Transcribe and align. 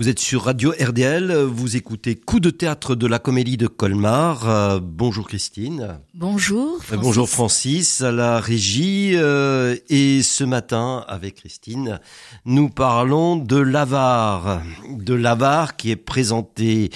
Vous 0.00 0.08
êtes 0.08 0.18
sur 0.18 0.44
Radio 0.44 0.72
RDL, 0.80 1.30
vous 1.42 1.76
écoutez 1.76 2.14
Coup 2.14 2.40
de 2.40 2.48
théâtre 2.48 2.94
de 2.94 3.06
la 3.06 3.18
comédie 3.18 3.58
de 3.58 3.66
Colmar. 3.66 4.48
Euh, 4.48 4.80
bonjour 4.82 5.28
Christine. 5.28 5.98
Bonjour. 6.14 6.80
Euh. 6.90 6.96
Bonjour 6.96 7.28
Francis 7.28 8.00
à 8.00 8.10
la 8.10 8.40
régie. 8.40 9.12
Euh, 9.16 9.76
et 9.90 10.22
ce 10.22 10.42
matin, 10.42 11.04
avec 11.06 11.34
Christine, 11.34 12.00
nous 12.46 12.70
parlons 12.70 13.36
de 13.36 13.58
l'avare. 13.58 14.62
De 14.88 15.12
l'avare 15.12 15.76
qui 15.76 15.90
est 15.90 15.96
présenté 15.96 16.88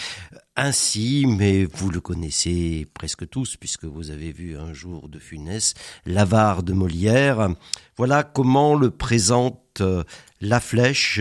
ainsi, 0.56 1.26
mais 1.28 1.66
vous 1.66 1.90
le 1.90 2.00
connaissez 2.00 2.86
presque 2.94 3.28
tous 3.28 3.58
puisque 3.58 3.84
vous 3.84 4.12
avez 4.12 4.32
vu 4.32 4.56
un 4.56 4.72
jour 4.72 5.10
de 5.10 5.18
Funès, 5.18 5.74
l'avare 6.06 6.62
de 6.62 6.72
Molière. 6.72 7.50
Voilà 7.98 8.22
comment 8.22 8.74
le 8.74 8.88
présente 8.88 9.82
la 10.44 10.60
Flèche, 10.60 11.20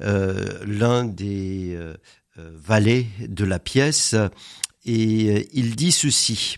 euh, 0.00 0.64
l'un 0.66 1.04
des 1.04 1.74
euh, 1.74 1.94
valets 2.36 3.06
de 3.20 3.44
la 3.44 3.58
pièce, 3.58 4.14
et 4.84 5.48
il 5.52 5.76
dit 5.76 5.92
ceci. 5.92 6.56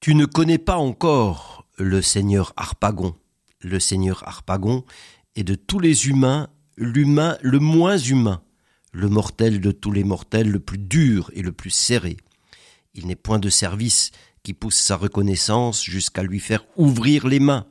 Tu 0.00 0.14
ne 0.14 0.24
connais 0.24 0.58
pas 0.58 0.76
encore 0.76 1.66
le 1.76 2.02
seigneur 2.02 2.52
Harpagon. 2.56 3.14
Le 3.60 3.78
seigneur 3.78 4.26
Harpagon 4.26 4.84
est 5.36 5.44
de 5.44 5.54
tous 5.54 5.78
les 5.78 6.08
humains 6.08 6.48
l'humain 6.76 7.36
le 7.42 7.58
moins 7.58 7.98
humain, 7.98 8.42
le 8.92 9.08
mortel 9.08 9.60
de 9.60 9.70
tous 9.70 9.92
les 9.92 10.04
mortels, 10.04 10.50
le 10.50 10.60
plus 10.60 10.78
dur 10.78 11.30
et 11.34 11.42
le 11.42 11.52
plus 11.52 11.70
serré. 11.70 12.16
Il 12.94 13.06
n'est 13.06 13.16
point 13.16 13.38
de 13.38 13.50
service 13.50 14.10
qui 14.42 14.54
pousse 14.54 14.76
sa 14.76 14.96
reconnaissance 14.96 15.84
jusqu'à 15.84 16.22
lui 16.22 16.40
faire 16.40 16.64
ouvrir 16.76 17.26
les 17.26 17.38
mains 17.38 17.66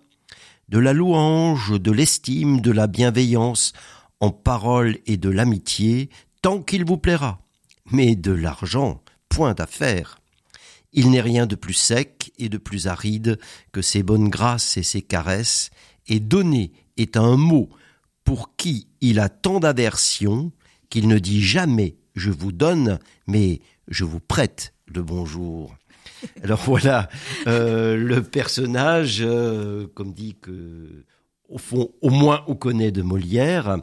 de 0.69 0.77
la 0.77 0.93
louange, 0.93 1.79
de 1.79 1.91
l'estime, 1.91 2.61
de 2.61 2.71
la 2.71 2.85
bienveillance, 2.85 3.73
en 4.19 4.29
parole 4.29 4.99
et 5.07 5.17
de 5.17 5.29
l'amitié, 5.29 6.09
tant 6.41 6.61
qu'il 6.61 6.85
vous 6.85 6.97
plaira. 6.97 7.41
Mais 7.91 8.15
de 8.15 8.31
l'argent, 8.31 9.01
point 9.29 9.55
d'affaire. 9.55 10.19
Il 10.93 11.09
n'est 11.09 11.21
rien 11.21 11.47
de 11.47 11.55
plus 11.55 11.73
sec 11.73 12.31
et 12.37 12.49
de 12.49 12.57
plus 12.57 12.87
aride 12.87 13.39
que 13.71 13.81
ses 13.81 14.03
bonnes 14.03 14.29
grâces 14.29 14.77
et 14.77 14.83
ses 14.83 15.01
caresses, 15.01 15.71
et 16.07 16.19
donner 16.19 16.71
est 16.97 17.17
un 17.17 17.35
mot 17.35 17.69
pour 18.23 18.55
qui 18.55 18.87
il 19.01 19.19
a 19.19 19.29
tant 19.29 19.59
d'aversion 19.59 20.51
qu'il 20.89 21.07
ne 21.07 21.17
dit 21.17 21.41
jamais 21.41 21.95
je 22.15 22.31
vous 22.31 22.51
donne, 22.51 22.99
mais 23.27 23.61
je 23.87 24.03
vous 24.03 24.19
prête 24.19 24.73
le 24.87 25.01
bonjour. 25.01 25.78
Alors 26.43 26.61
voilà, 26.65 27.09
euh, 27.47 27.95
le 27.95 28.23
personnage, 28.23 29.19
euh, 29.21 29.87
comme 29.93 30.13
dit 30.13 30.35
que 30.41 31.05
au 31.49 31.57
fond, 31.57 31.89
au 32.01 32.09
moins 32.09 32.43
on 32.47 32.55
connaît 32.55 32.91
de 32.91 33.01
Molière. 33.01 33.77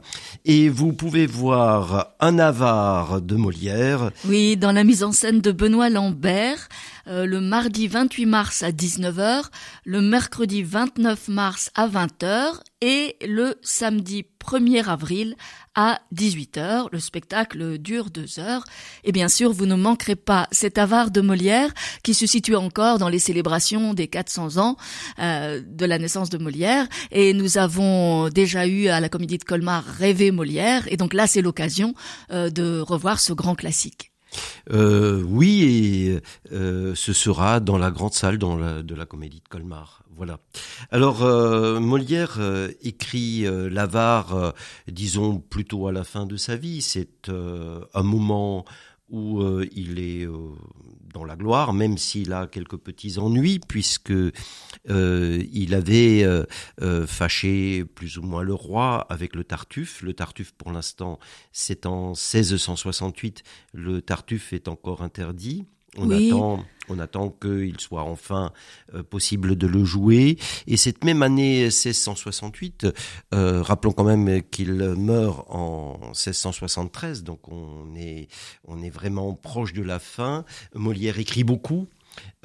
Et 0.45 0.69
vous 0.69 0.93
pouvez 0.93 1.27
voir 1.27 2.15
un 2.21 2.39
avare 2.39 3.21
de 3.21 3.35
Molière. 3.37 4.11
Oui, 4.27 4.57
dans 4.57 4.73
la 4.73 4.85
mise 4.85 5.03
en 5.03 5.13
scène 5.13 5.41
de 5.41 5.53
Benoît 5.53 5.91
Lambert, 5.91 6.69
euh, 7.09 7.27
le 7.27 7.41
mardi 7.41 7.89
28 7.89 8.27
mars 8.27 8.63
à 8.63 8.71
19h, 8.71 9.45
le 9.85 10.01
mercredi 10.01 10.63
29 10.63 11.29
mars 11.29 11.71
à 11.75 11.89
20h 11.89 12.61
et 12.81 13.17
le 13.27 13.57
samedi 13.63 14.27
1er 14.41 14.85
avril 14.85 15.37
à 15.75 16.01
18h. 16.15 16.89
Le 16.93 17.01
spectacle 17.01 17.79
dure 17.79 18.11
deux 18.11 18.39
heures. 18.39 18.65
Et 19.05 19.13
bien 19.13 19.29
sûr, 19.29 19.53
vous 19.53 19.67
ne 19.67 19.75
manquerez 19.75 20.17
pas 20.17 20.49
cet 20.53 20.79
avare 20.79 21.11
de 21.11 21.21
Molière 21.21 21.73
qui 22.03 22.15
se 22.15 22.27
situe 22.27 22.57
encore 22.57 22.99
dans 22.99 23.09
les 23.09 23.19
célébrations 23.19 23.95
des 23.95 24.09
400 24.09 24.59
ans 24.59 24.77
euh, 25.19 25.63
de 25.67 25.87
la 25.87 25.99
naissance 25.99 26.31
de 26.31 26.39
Molière. 26.39 26.87
Et 27.11 27.33
nous 27.33 27.59
avons 27.59 28.29
déjà 28.29 28.67
eu 28.67 28.89
à 28.89 29.01
la 29.01 29.09
Comédie 29.09 29.39
de 29.39 29.45
Colmar 29.45 29.85
rêvé 29.85 30.31
Molière. 30.31 30.91
Et 30.91 30.97
donc 30.97 31.15
là, 31.15 31.27
c'est 31.27 31.43
l'occasion 31.43 31.95
euh, 32.31 32.51
de 32.51 32.81
revoir 32.81 33.21
ce 33.21 33.33
grand 33.33 33.55
classique. 33.55 34.13
Euh, 34.71 35.23
oui, 35.27 35.63
et 35.63 36.21
euh, 36.53 36.95
ce 36.95 37.13
sera 37.13 37.61
dans 37.61 37.79
la 37.79 37.91
grande 37.91 38.13
salle 38.13 38.39
de 38.39 38.95
la 38.95 39.07
Comédie 39.07 39.41
de 39.41 39.49
Colmar. 39.49 40.03
Voilà. 40.17 40.39
Alors 40.91 41.23
euh, 41.23 41.79
Molière 41.79 42.37
euh, 42.39 42.71
écrit 42.81 43.47
euh, 43.47 43.69
l'avare, 43.69 44.55
disons 44.89 45.41
plutôt 45.41 45.89
à 45.89 45.93
la 45.93 46.05
fin 46.05 46.25
de 46.25 46.39
sa 46.39 46.57
vie. 46.57 46.81
C'est 46.81 47.29
un 47.29 48.03
moment 48.03 48.65
où 49.09 49.41
il 49.73 50.01
est 50.01 50.27
dans 51.15 51.25
la 51.25 51.37
gloire, 51.37 51.73
même 51.73 51.97
s'il 51.97 52.33
a 52.33 52.49
quelques 52.49 52.77
petits 52.77 53.19
ennuis, 53.19 53.61
puisque 53.61 54.13
il 54.89 55.75
avait 55.75 56.27
fâché 57.07 57.85
plus 57.85 58.19
ou 58.19 58.23
moins 58.23 58.43
le 58.43 58.55
roi 58.55 59.07
avec 59.09 59.37
le 59.37 59.45
Tartuffe. 59.45 60.03
Le 60.03 60.13
Tartuffe, 60.13 60.53
pour 60.53 60.73
l'instant, 60.73 61.19
c'est 61.53 61.87
en 61.87 62.11
1668. 62.11 63.45
Le 63.75 64.03
Tartuffe 64.03 64.53
est 64.53 64.67
encore 64.67 65.03
interdit. 65.03 65.67
On 65.99 66.09
oui. 66.09 66.29
attend, 66.29 66.65
on 66.89 66.99
attend 66.99 67.31
qu'il 67.31 67.81
soit 67.81 68.03
enfin 68.03 68.53
euh, 68.95 69.03
possible 69.03 69.57
de 69.57 69.67
le 69.67 69.85
jouer. 69.85 70.39
Et 70.67 70.77
cette 70.77 71.05
même 71.05 71.23
année 71.23 71.65
1668, 71.65 72.87
euh, 73.35 73.63
rappelons 73.63 73.93
quand 73.93 74.05
même 74.05 74.43
qu'il 74.51 74.75
meurt 74.75 75.47
en 75.49 75.99
1673, 76.09 77.25
donc 77.25 77.49
on 77.49 77.95
est, 77.97 78.29
on 78.65 78.83
est 78.83 78.91
vraiment 78.91 79.35
proche 79.35 79.73
de 79.73 79.83
la 79.83 79.99
fin. 79.99 80.45
Molière 80.75 81.19
écrit 81.19 81.45
beaucoup. 81.45 81.89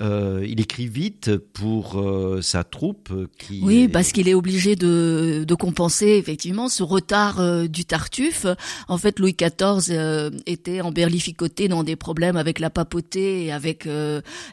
Euh, 0.02 0.44
il 0.48 0.60
écrit 0.60 0.88
vite 0.88 1.38
pour 1.38 2.00
euh, 2.00 2.42
sa 2.42 2.64
troupe 2.64 3.12
qui 3.38 3.60
oui 3.62 3.84
est... 3.84 3.88
parce 3.88 4.12
qu'il 4.12 4.28
est 4.28 4.34
obligé 4.34 4.76
de, 4.76 5.44
de 5.48 5.56
compenser 5.56 6.08
effectivement 6.08 6.70
ce 6.70 6.82
retard 6.82 7.40
euh, 7.40 7.68
du 7.68 7.86
Tartuffe. 7.86 8.48
En 8.88 8.98
fait 8.98 9.20
Louis 9.20 9.36
XIV 9.40 10.32
était 10.48 10.82
emberlificoté 10.82 11.68
dans 11.68 11.84
des 11.84 11.96
problèmes 11.96 12.36
avec 12.36 12.58
la 12.58 12.72
papauté 12.72 13.46
et 13.46 13.52
avec 13.52 13.88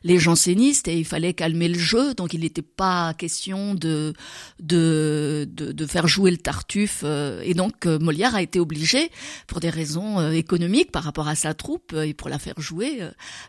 les 0.02 0.18
jansénistes 0.18 0.88
et 0.88 0.98
il 0.98 1.04
fallait 1.04 1.32
calmer 1.32 1.68
le 1.68 1.78
jeu. 1.78 2.14
Donc 2.14 2.34
il 2.34 2.40
n'était 2.40 2.62
pas 2.62 3.14
question 3.14 3.74
de 3.74 4.12
de, 4.60 5.48
de 5.50 5.72
de, 5.72 5.86
faire 5.86 6.08
jouer 6.08 6.30
le 6.30 6.36
Tartuffe 6.36 7.04
et 7.42 7.54
donc 7.54 7.86
Molière 7.86 8.34
a 8.34 8.42
été 8.42 8.60
obligé 8.60 9.10
pour 9.46 9.60
des 9.60 9.70
raisons 9.70 10.30
économiques 10.30 10.92
par 10.92 11.04
rapport 11.04 11.28
à 11.28 11.34
sa 11.34 11.54
troupe 11.54 11.94
et 11.94 12.12
pour 12.12 12.28
la 12.28 12.38
faire 12.38 12.60
jouer 12.60 13.00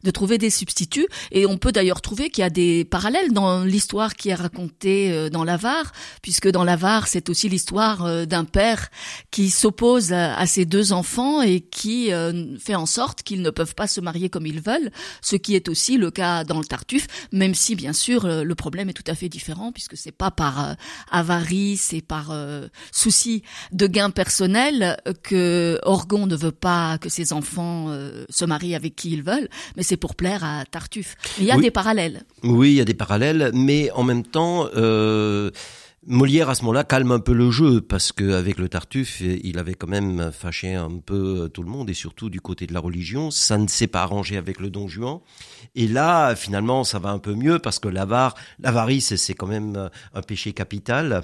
de 0.03 0.12
trouver 0.12 0.38
des 0.38 0.50
substituts. 0.50 1.08
Et 1.31 1.46
on 1.46 1.58
peut 1.59 1.72
d'ailleurs 1.72 2.02
trouver 2.02 2.30
qu'il 2.30 2.42
y 2.42 2.46
a 2.46 2.50
des 2.50 2.86
parallèles 2.86 3.31
dans 3.31 3.64
l'histoire 3.64 4.16
qui 4.16 4.30
est 4.30 4.36
racontée 4.36 5.12
euh, 5.12 5.30
dans 5.30 5.44
l'Avare, 5.44 5.92
puisque 6.22 6.47
dans 6.47 6.64
l'Avare, 6.64 7.08
c'est 7.08 7.30
aussi 7.30 7.50
l'histoire 7.50 8.06
euh, 8.06 8.25
d'un 8.25 8.46
père 8.46 8.90
qui 9.31 9.50
s'oppose 9.50 10.14
à, 10.14 10.46
ses 10.46 10.66
deux 10.66 10.94
enfants 10.94 11.42
et 11.42 11.59
qui 11.59 12.12
euh, 12.12 12.58
fait 12.58 12.75
en 12.75 12.86
sorte 12.86 13.22
qu'ils 13.24 13.42
ne 13.42 13.50
peuvent 13.50 13.75
pas 13.75 13.88
se 13.88 14.02
marier 14.02 14.30
comme 14.30 14.47
ils 14.47 14.62
veulent, 14.62 14.90
ce 15.22 15.36
qui 15.36 15.56
est 15.56 15.70
aussi 15.70 15.97
le 15.97 16.09
cas 16.09 16.44
dans 16.44 16.59
le 16.59 16.66
Tartuffe, 16.66 17.08
même 17.31 17.53
si 17.53 17.76
bien 17.76 17.94
sûr 17.94 18.28
le 18.28 18.56
problème 18.56 18.90
est 18.90 18.94
tout 18.94 19.03
à 19.08 19.16
fait 19.16 19.30
différent, 19.30 19.72
puisque 19.72 19.97
c'est 19.97 20.12
pas 20.12 20.31
par 20.31 20.76
avarice 21.12 21.90
c'est 21.90 22.02
par 22.02 22.34
souci 22.91 23.44
de 23.72 23.88
gain 23.88 24.09
personnel 24.09 24.97
que 25.24 25.80
Orgon 25.84 26.26
ne 26.26 26.36
veut 26.36 26.52
pas 26.52 26.97
que 26.97 27.09
ses 27.09 27.34
enfants 27.34 27.88
se 28.30 28.46
marient 28.46 28.76
avec 28.76 28.96
qui 28.96 29.12
ils 29.12 29.24
veulent, 29.24 29.50
mais 29.76 29.84
c'est 29.84 29.97
pour 29.97 30.16
plaire 30.16 30.44
à 30.44 30.66
Tartuffe. 30.66 31.16
Y 31.49 31.51
a 31.51 31.57
oui. 31.57 31.63
des 31.63 31.71
parallèles. 31.71 32.23
Oui, 32.43 32.71
il 32.71 32.75
y 32.75 32.81
a 32.81 32.85
des 32.85 32.93
parallèles, 32.93 33.51
mais 33.53 33.91
en 33.91 34.03
même 34.03 34.23
temps, 34.23 34.67
euh, 34.75 35.51
Molière 36.07 36.49
à 36.49 36.55
ce 36.55 36.61
moment-là 36.61 36.85
calme 36.85 37.11
un 37.11 37.19
peu 37.19 37.34
le 37.34 37.51
jeu 37.51 37.81
parce 37.81 38.13
qu'avec 38.13 38.57
le 38.57 38.69
Tartuffe, 38.69 39.19
il 39.22 39.59
avait 39.59 39.73
quand 39.73 39.87
même 39.87 40.31
fâché 40.31 40.73
un 40.73 40.97
peu 40.97 41.49
tout 41.53 41.61
le 41.61 41.69
monde 41.69 41.90
et 41.90 41.93
surtout 41.93 42.29
du 42.29 42.40
côté 42.40 42.67
de 42.67 42.73
la 42.73 42.79
religion. 42.79 43.31
Ça 43.31 43.57
ne 43.57 43.67
s'est 43.67 43.87
pas 43.87 44.01
arrangé 44.01 44.37
avec 44.37 44.59
le 44.59 44.69
Don 44.69 44.87
Juan. 44.87 45.19
Et 45.75 45.87
là, 45.87 46.35
finalement, 46.35 46.85
ça 46.85 46.99
va 46.99 47.09
un 47.09 47.19
peu 47.19 47.35
mieux 47.35 47.59
parce 47.59 47.79
que 47.79 47.90
l'avare, 47.90 48.35
l'avarice, 48.59 49.16
c'est 49.17 49.34
quand 49.34 49.47
même 49.47 49.90
un 50.13 50.22
péché 50.22 50.53
capital. 50.53 51.23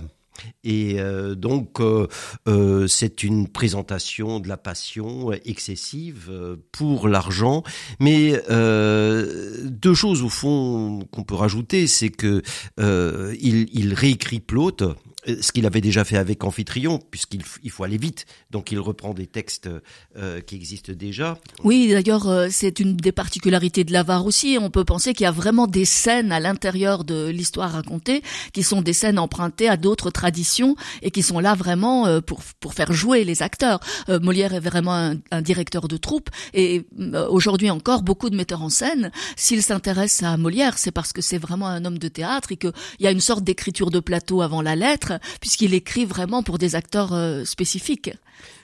Et 0.64 1.00
euh, 1.00 1.36
donc, 1.36 1.80
euh, 1.80 2.08
euh, 2.48 2.88
c'est 2.88 3.24
une 3.24 3.48
présentation 3.48 4.40
de 4.40 4.48
la 4.48 4.58
passion 4.58 5.32
excessive 5.46 6.32
pour 6.72 7.08
l'argent. 7.08 7.64
Mais 8.00 8.42
deux 8.50 9.94
choses 9.94 10.24
au 10.24 10.30
fond 10.30 11.00
qu'on 11.12 11.24
peut 11.24 11.36
rajouter, 11.36 11.88
c'est 11.88 12.10
que 12.10 12.42
il, 12.78 13.68
il 13.74 13.94
réécrit 13.94 14.40
Plaute 14.40 14.84
ce 15.28 15.52
qu'il 15.52 15.66
avait 15.66 15.82
déjà 15.82 16.04
fait 16.04 16.18
avec 16.18 16.44
Amphitryon, 16.44 17.00
puisqu'il 17.12 17.42
il 17.64 17.72
faut 17.72 17.84
aller 17.84 17.98
vite, 17.98 18.26
donc 18.52 18.72
il 18.72 18.80
reprend 18.80 19.14
des 19.14 19.28
textes 19.28 19.70
euh, 20.18 20.42
qui 20.42 20.56
existent 20.56 20.94
déjà. 20.94 21.38
Oui, 21.64 21.90
d'ailleurs, 21.90 22.28
euh, 22.28 22.48
c'est 22.52 22.80
une 22.80 22.96
des 22.96 23.12
particularités 23.12 23.84
de 23.84 23.92
l'avare 23.94 24.26
aussi. 24.26 24.58
On 24.62 24.70
peut 24.70 24.86
penser 24.86 25.14
qu'il 25.14 25.24
y 25.24 25.28
a 25.28 25.32
vraiment 25.32 25.68
des 25.68 25.86
scènes 25.86 26.32
à 26.32 26.40
l'intérieur 26.40 27.04
de 27.04 27.28
l'histoire 27.28 27.72
racontée 27.72 28.22
qui 28.54 28.64
sont 28.64 28.82
des 28.82 28.94
scènes 28.94 29.20
empruntées 29.20 29.70
à 29.70 29.78
d'autres 29.78 30.12
traditions 30.12 30.76
et 31.02 31.12
qui 31.12 31.24
sont 31.24 31.40
là 31.40 31.56
vraiment 31.56 32.08
euh, 32.08 32.22
pour 32.22 32.42
pour 32.60 32.74
faire 32.74 32.94
jouer 32.94 33.24
les 33.24 33.42
acteurs. 33.42 33.80
Euh, 34.10 34.20
Molière 34.20 34.54
est 34.54 34.60
vraiment 34.60 34.96
un, 34.96 35.16
un, 35.32 35.42
directeur 35.42 35.88
de 35.88 35.98
troupe 35.98 36.30
et 36.54 36.86
euh, 37.00 37.28
aujourd'hui 37.30 37.70
encore, 37.70 38.04
beaucoup 38.04 38.30
de 38.30 38.36
metteurs 38.36 38.62
en 38.62 38.70
scène, 38.70 39.12
s'ils 39.36 39.64
s'intéressent 39.64 40.24
à 40.24 40.38
Molière, 40.38 40.78
c'est 40.78 40.92
parce 40.92 41.14
que 41.14 41.22
c'est 41.22 41.38
vraiment 41.38 41.68
un 41.68 41.86
homme 41.86 41.98
de 41.98 42.08
théâtre 42.08 42.52
et 42.52 42.58
qu'il 42.58 42.72
y 43.00 43.08
a 43.08 43.12
une 43.12 43.20
sorte 43.20 43.44
d'écriture 43.44 43.92
de 43.92 44.00
plateau 44.00 44.42
avant 44.42 44.62
la 44.62 44.76
lettre 44.76 45.15
puisqu'il 45.40 45.74
écrit 45.74 46.06
vraiment 46.06 46.44
pour 46.44 46.58
des 46.58 46.76
acteurs 46.76 47.14
euh, 47.14 47.46
spécifiques. 47.46 48.12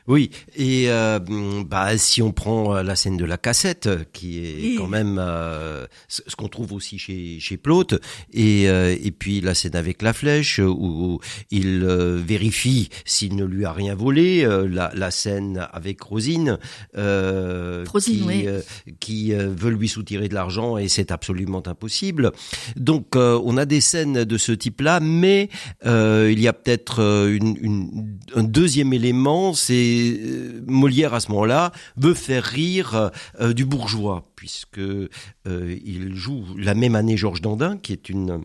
Oui, 0.08 0.32
et 0.56 0.86
euh, 0.88 1.20
bah, 1.66 1.98
si 1.98 2.22
on 2.22 2.32
prend 2.32 2.76
euh, 2.76 2.84
la 2.84 2.96
scène 2.96 3.18
de 3.18 3.26
la 3.26 3.38
cassette, 3.38 3.90
qui 4.14 4.40
est 4.40 4.76
quand 4.76 4.88
même 4.88 5.18
euh, 5.20 5.86
ce 6.08 6.36
qu'on 6.36 6.48
trouve 6.48 6.74
aussi 6.74 6.98
chez 6.98 7.40
chez 7.40 7.58
Plaute, 7.58 8.00
et 8.34 8.64
et 8.64 9.12
puis 9.12 9.42
la 9.42 9.54
scène 9.54 9.76
avec 9.76 10.02
la 10.02 10.14
flèche 10.14 10.60
où, 10.60 11.20
il 11.50 11.86
vérifie 11.86 12.90
s'il 13.06 13.36
ne 13.36 13.46
lui 13.46 13.66
a 13.66 13.72
rien 13.72 13.96
volé, 13.96 14.48
la, 14.70 14.92
la 14.94 15.12
scène 15.12 15.68
avec 15.72 16.02
Rosine, 16.02 16.58
Rosine 16.96 18.62
qui, 19.00 19.00
qui 19.00 19.34
veut 19.34 19.72
lui 19.72 19.88
soutirer 19.88 20.30
de 20.30 20.34
l'argent 20.34 20.78
et 20.78 20.88
c'est 20.88 21.12
absolument 21.12 21.64
impossible. 21.66 22.32
Donc 22.76 23.16
on 23.16 23.58
a 23.58 23.66
des 23.66 23.82
scènes 23.82 24.24
de 24.24 24.38
ce 24.38 24.52
type-là, 24.52 25.00
mais 25.00 25.50
il 25.86 26.40
y 26.40 26.48
a 26.48 26.54
peut-être 26.54 27.02
une, 27.02 27.58
une, 27.62 28.18
un 28.36 28.44
deuxième 28.44 28.94
élément, 28.94 29.54
c'est 29.54 29.91
euh, 30.00 30.62
Molière 30.68 31.14
à 31.14 31.20
ce 31.20 31.30
moment-là 31.32 31.72
veut 31.98 32.14
faire 32.14 32.44
rire 32.44 33.12
euh, 33.40 33.54
du 33.54 33.66
bourgeois 33.66 34.26
puisque 34.36 34.80
euh, 34.80 35.08
il 35.46 36.16
joue 36.16 36.46
la 36.58 36.74
même 36.74 36.96
année 36.96 37.18
Georges 37.18 37.42
Dandin 37.42 37.78
qui 37.78 37.94
est 37.94 38.10
une 38.10 38.22
un 38.32 38.42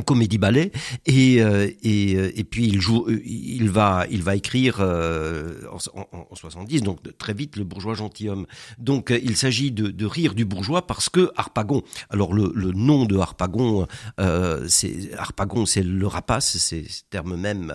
comédie 0.00 0.38
ballet 0.38 0.72
et, 1.06 1.42
euh, 1.42 1.68
et, 1.82 2.16
euh, 2.16 2.32
et 2.34 2.44
puis 2.44 2.66
il 2.66 2.80
joue 2.80 3.06
euh, 3.08 3.20
il 3.24 3.70
va 3.70 4.06
il 4.10 4.22
va 4.22 4.36
écrire 4.36 4.80
en, 4.80 6.00
en, 6.00 6.26
en, 6.30 6.34
70 6.34 6.82
donc 6.82 6.98
très 7.18 7.34
vite 7.34 7.56
le 7.56 7.64
bourgeois 7.64 7.94
gentilhomme. 7.94 8.46
Donc 8.78 9.10
il 9.10 9.36
s'agit 9.36 9.70
de, 9.70 9.88
de, 9.88 10.06
rire 10.06 10.34
du 10.34 10.44
bourgeois 10.44 10.86
parce 10.86 11.08
que 11.08 11.30
Harpagon 11.36 11.82
alors 12.10 12.34
le, 12.34 12.52
le 12.54 12.72
nom 12.72 13.04
de 13.04 13.16
Harpagon 13.16 13.86
c'est 14.68 15.12
Harpagon 15.16 15.66
c'est 15.66 15.82
le 15.82 16.06
rapace 16.06 16.56
c'est 16.58 16.84
ce 16.88 17.02
terme 17.10 17.36
même 17.36 17.72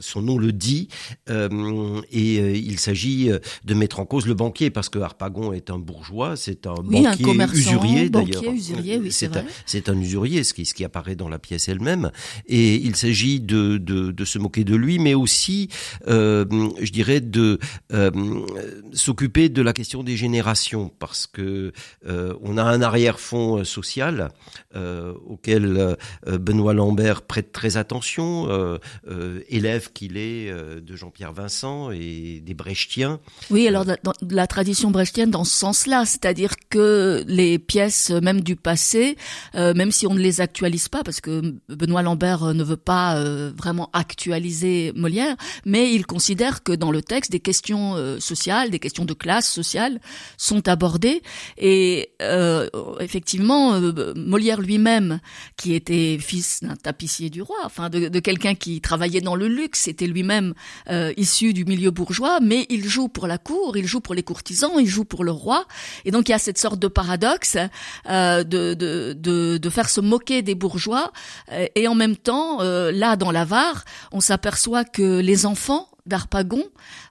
son 0.00 0.22
nom 0.22 0.38
le 0.38 0.52
dit 0.52 0.88
et 1.28 2.58
il 2.58 2.78
s'agit 2.78 3.30
de 3.64 3.74
mettre 3.74 4.00
en 4.00 4.06
cause 4.06 4.26
le 4.26 4.34
banquier 4.34 4.70
parce 4.70 4.88
que 4.88 4.98
Harpagon 4.98 5.52
est 5.52 5.70
un 5.70 5.78
bourgeois 5.78 6.36
c'est 6.36 6.66
un 6.66 6.74
banquier 6.74 7.36
usurier 7.52 8.10
d'ailleurs. 8.10 8.42
c'est 9.10 9.88
un, 9.88 9.92
un 9.92 10.00
usurier 10.00 10.44
ce 10.44 10.54
qui 10.54 10.64
ce 10.64 10.74
qui 10.74 10.84
apparaît 10.84 11.01
dans 11.10 11.28
la 11.28 11.38
pièce 11.38 11.68
elle-même. 11.68 12.10
Et 12.46 12.74
il 12.76 12.96
s'agit 12.96 13.40
de, 13.40 13.78
de, 13.78 14.24
se 14.24 14.38
moquer 14.38 14.64
de 14.64 14.76
lui, 14.76 14.98
mais 14.98 15.14
aussi, 15.14 15.68
euh, 16.06 16.44
je 16.80 16.92
dirais, 16.92 17.20
de 17.20 17.58
euh, 17.92 18.10
s'occuper 18.92 19.48
de 19.48 19.62
la 19.62 19.72
question 19.72 20.02
des 20.02 20.16
générations, 20.16 20.90
parce 20.98 21.26
que 21.26 21.72
euh, 22.06 22.34
on 22.42 22.56
a 22.56 22.62
un 22.62 22.82
arrière-fond 22.82 23.64
social 23.64 24.30
auquel 25.26 25.96
Benoît 26.26 26.72
Lambert 26.72 27.22
prête 27.22 27.52
très 27.52 27.76
attention, 27.76 28.48
élève 29.48 29.92
qu'il 29.92 30.16
est 30.16 30.50
de 30.52 30.96
Jean-Pierre 30.96 31.32
Vincent 31.32 31.90
et 31.90 32.40
des 32.40 32.54
Brechtiens. 32.54 33.20
Oui, 33.50 33.68
alors 33.68 33.84
dans 33.84 34.12
la 34.30 34.46
tradition 34.46 34.90
brechtienne 34.90 35.30
dans 35.30 35.44
ce 35.44 35.56
sens-là, 35.56 36.04
c'est-à-dire 36.06 36.54
que 36.70 37.22
les 37.26 37.58
pièces 37.58 38.10
même 38.10 38.40
du 38.40 38.56
passé, 38.56 39.16
même 39.54 39.92
si 39.92 40.06
on 40.06 40.14
ne 40.14 40.20
les 40.20 40.40
actualise 40.40 40.88
pas 40.92 41.02
parce 41.02 41.22
que 41.22 41.54
Benoît 41.68 42.02
Lambert 42.02 42.44
euh, 42.44 42.52
ne 42.52 42.62
veut 42.62 42.76
pas 42.76 43.16
euh, 43.16 43.50
vraiment 43.56 43.88
actualiser 43.94 44.92
Molière, 44.94 45.36
mais 45.64 45.92
il 45.94 46.06
considère 46.06 46.62
que 46.62 46.72
dans 46.72 46.92
le 46.92 47.00
texte 47.00 47.32
des 47.32 47.40
questions 47.40 47.96
euh, 47.96 48.20
sociales, 48.20 48.70
des 48.70 48.78
questions 48.78 49.06
de 49.06 49.14
classe 49.14 49.50
sociale 49.50 50.00
sont 50.36 50.68
abordées. 50.68 51.22
Et 51.56 52.10
effectivement 53.00 53.80
Molière 54.14 54.60
lui-même, 54.60 55.20
qui 55.56 55.74
était 55.74 56.18
fils 56.18 56.62
d'un 56.62 56.76
tapissier 56.76 57.30
du 57.30 57.40
roi, 57.40 57.56
enfin 57.64 57.88
de, 57.88 58.08
de 58.08 58.20
quelqu'un 58.20 58.54
qui 58.54 58.80
travaillait 58.80 59.22
dans 59.22 59.34
le 59.34 59.48
luxe, 59.48 59.88
était 59.88 60.06
lui-même 60.06 60.52
issu 61.16 61.54
du 61.54 61.64
milieu 61.64 61.90
bourgeois, 61.90 62.38
mais 62.40 62.66
il 62.68 62.86
joue 62.86 63.08
pour 63.08 63.26
la 63.26 63.38
cour, 63.38 63.76
il 63.76 63.86
joue 63.86 64.00
pour 64.00 64.14
les 64.14 64.22
courtisans, 64.22 64.72
il 64.78 64.86
joue 64.86 65.04
pour 65.04 65.24
le 65.24 65.32
roi, 65.32 65.64
et 66.04 66.10
donc 66.10 66.28
il 66.28 66.32
y 66.32 66.34
a 66.34 66.38
cette 66.38 66.58
sorte 66.58 66.78
de 66.78 66.88
paradoxe 66.88 67.56
de, 68.06 68.42
de, 68.42 69.14
de, 69.14 69.58
de 69.58 69.70
faire 69.70 69.88
se 69.88 70.00
moquer 70.00 70.42
des 70.42 70.54
bourgeois 70.54 70.81
euh, 70.90 71.66
et 71.74 71.88
en 71.88 71.94
même 71.94 72.16
temps, 72.16 72.60
euh, 72.60 72.90
là 72.92 73.16
dans 73.16 73.30
l'Avare, 73.30 73.84
on 74.12 74.20
s'aperçoit 74.20 74.84
que 74.84 75.20
les 75.20 75.46
enfants 75.46 75.88
d'Arpagon 76.06 76.64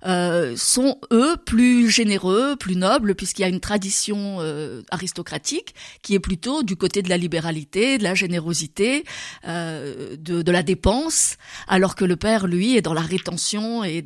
euh, 0.05 0.55
sont 0.57 0.99
eux 1.13 1.37
plus 1.45 1.89
généreux, 1.89 2.55
plus 2.57 2.75
nobles, 2.75 3.15
puisqu'il 3.15 3.43
y 3.43 3.45
a 3.45 3.47
une 3.47 3.59
tradition 3.61 4.37
euh, 4.39 4.81
aristocratique 4.91 5.73
qui 6.01 6.13
est 6.13 6.19
plutôt 6.19 6.63
du 6.63 6.75
côté 6.75 7.01
de 7.01 7.09
la 7.09 7.17
libéralité, 7.17 7.97
de 7.97 8.03
la 8.03 8.15
générosité, 8.15 9.05
euh, 9.47 10.15
de, 10.17 10.41
de, 10.41 10.51
la 10.51 10.63
dépense, 10.63 11.37
alors 11.67 11.95
que 11.95 12.03
le 12.03 12.17
père, 12.17 12.47
lui, 12.47 12.75
est 12.75 12.81
dans 12.81 12.93
la 12.93 13.01
rétention 13.01 13.83
et 13.83 14.03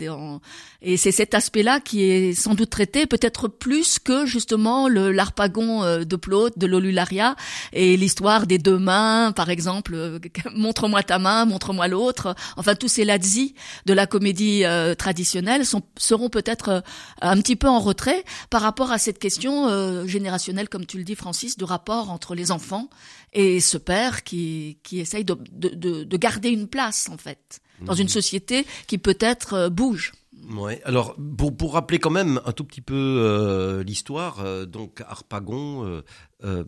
et 0.82 0.98
c'est 0.98 1.12
cet 1.12 1.34
aspect-là 1.34 1.80
qui 1.80 2.04
est 2.04 2.34
sans 2.34 2.54
doute 2.54 2.70
traité 2.70 3.08
peut-être 3.08 3.48
plus 3.48 3.98
que 3.98 4.28
justement 4.28 4.88
le 4.88 5.12
l'Arpagon 5.12 5.84
euh, 5.84 6.04
de 6.04 6.16
Plaute, 6.16 6.60
de 6.60 6.68
l'Olularia 6.68 7.36
et 7.74 7.98
l'histoire 7.98 8.46
des 8.46 8.60
deux 8.60 8.78
mains, 8.78 9.32
par 9.36 9.50
exemple, 9.50 10.20
montre-moi 10.56 11.02
ta 11.02 11.18
main, 11.18 11.46
montre-moi 11.46 11.88
l'autre. 11.88 12.36
Enfin, 12.56 12.76
tous 12.76 12.88
ces 12.88 13.04
lazzi 13.04 13.56
de 13.88 13.94
la 13.94 14.06
comédie 14.06 14.64
euh, 14.76 14.96
traditionnelles 14.96 15.66
sont, 15.66 15.82
seront 15.98 16.30
peut-être 16.30 16.70
euh, 16.70 16.82
un 17.22 17.38
petit 17.38 17.56
peu 17.56 17.68
en 17.68 17.80
retrait 17.80 18.24
par 18.50 18.62
rapport 18.62 18.92
à 18.92 18.98
cette 18.98 19.20
question 19.20 19.68
euh, 19.68 20.06
générationnelle, 20.06 20.70
comme 20.70 20.86
tu 20.86 20.98
le 20.98 21.04
dis, 21.04 21.16
Francis, 21.16 21.58
de 21.58 21.64
rapport 21.64 22.12
entre 22.12 22.36
les 22.36 22.52
enfants 22.52 22.90
et 23.34 23.60
ce 23.60 23.78
père 23.78 24.24
qui, 24.24 24.78
qui 24.84 25.00
essaye 25.00 25.24
de, 25.24 25.38
de, 25.52 26.04
de 26.04 26.18
garder 26.18 26.50
une 26.50 26.68
place, 26.68 27.10
en 27.10 27.18
fait, 27.18 27.60
dans 27.82 27.94
une 27.94 28.06
mmh. 28.06 28.10
société 28.10 28.66
qui 28.88 28.98
peut-être 28.98 29.70
bouge. 29.70 30.14
Ouais. 30.54 30.82
Alors 30.86 31.16
pour, 31.38 31.56
pour 31.56 31.74
rappeler 31.74 31.98
quand 31.98 32.12
même 32.12 32.40
un 32.46 32.52
tout 32.52 32.64
petit 32.64 32.82
peu 32.82 32.94
euh, 32.96 33.84
l'histoire, 33.84 34.42
euh, 34.42 34.66
donc 34.66 35.02
Harpagon 35.08 35.86
euh, 35.86 36.02
euh, 36.44 36.64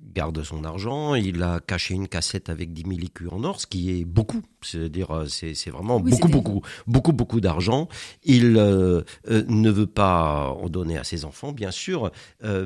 garde 0.00 0.42
son 0.44 0.62
argent, 0.64 1.14
il 1.14 1.42
a 1.42 1.58
caché 1.58 1.94
une 1.94 2.06
cassette 2.06 2.48
avec 2.48 2.72
10 2.72 2.82
000 2.82 2.92
écus 3.02 3.28
en 3.32 3.42
or, 3.42 3.60
ce 3.60 3.66
qui 3.66 3.90
est 3.90 4.04
beaucoup, 4.04 4.42
c'est-à-dire 4.62 5.24
c'est, 5.28 5.54
c'est 5.54 5.70
vraiment 5.70 5.98
beaucoup, 5.98 6.28
beaucoup, 6.28 6.62
beaucoup, 6.86 7.12
beaucoup 7.12 7.40
d'argent. 7.40 7.88
Il 8.22 8.52
ne 8.52 9.70
veut 9.70 9.86
pas 9.86 10.50
en 10.50 10.68
donner 10.68 10.98
à 10.98 11.04
ses 11.04 11.24
enfants, 11.24 11.52
bien 11.52 11.70
sûr, 11.70 12.12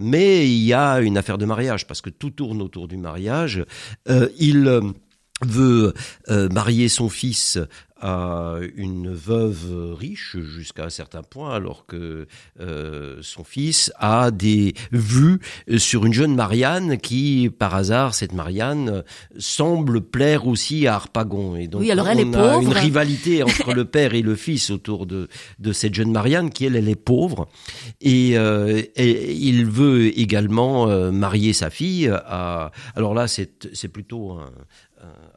mais 0.01 0.47
il 0.47 0.63
y 0.65 0.75
a 0.75 1.01
une 1.01 1.17
affaire 1.17 1.39
de 1.39 1.47
mariage 1.47 1.87
parce 1.87 2.03
que 2.03 2.11
tout 2.11 2.31
tourne 2.31 2.61
autour 2.61 2.89
du 2.89 2.97
mariage. 2.99 3.65
il 4.39 4.81
veut 5.43 5.95
marier 6.29 6.89
son 6.89 7.09
fils 7.09 7.59
à 8.01 8.57
une 8.77 9.13
veuve 9.13 9.95
riche 9.99 10.37
jusqu'à 10.39 10.85
un 10.85 10.91
certain 10.91 11.23
point, 11.23 11.55
alors 11.55 11.87
que 11.87 12.27
euh, 12.61 13.19
son 13.23 13.45
fils 13.45 13.93
a 13.99 14.31
des 14.31 14.75
vues 14.93 15.41
sur 15.77 16.07
une 16.07 16.13
jeune 16.13 16.35
Marianne 16.35 16.99
qui, 16.99 17.51
par 17.59 17.75
hasard, 17.75 18.15
cette 18.15 18.33
Marianne 18.33 19.05
semble 19.39 20.01
plaire 20.01 20.47
aussi 20.47 20.87
à 20.87 20.95
Harpagon. 20.95 21.57
Et 21.57 21.69
donc, 21.69 21.83
oui, 21.83 21.91
alors 21.91 22.09
elle 22.09 22.19
on 22.27 22.33
est 22.33 22.37
a 22.37 22.53
pauvre. 22.55 22.63
une 22.63 22.73
rivalité 22.73 23.43
entre 23.43 23.75
le 23.75 23.85
père 23.85 24.15
et 24.15 24.23
le 24.23 24.35
fils 24.35 24.71
autour 24.71 25.07
de, 25.07 25.29
de 25.59 25.73
cette 25.73 25.95
jeune 25.95 26.13
Marianne 26.13 26.51
qui, 26.51 26.65
elle, 26.65 26.77
elle 26.77 26.89
est 26.89 26.97
pauvre. 26.97 27.49
Et, 28.01 28.39
euh, 28.39 28.83
et 28.97 29.33
il 29.35 29.67
veut 29.67 30.19
également 30.19 30.89
euh, 30.89 31.11
marier 31.11 31.53
sa 31.53 31.71
fille 31.71 32.09
à... 32.09 32.73
Alors 32.97 33.15
là, 33.15 33.29
c'est 33.29 33.89
plutôt 33.89 34.33
un, 34.33 34.51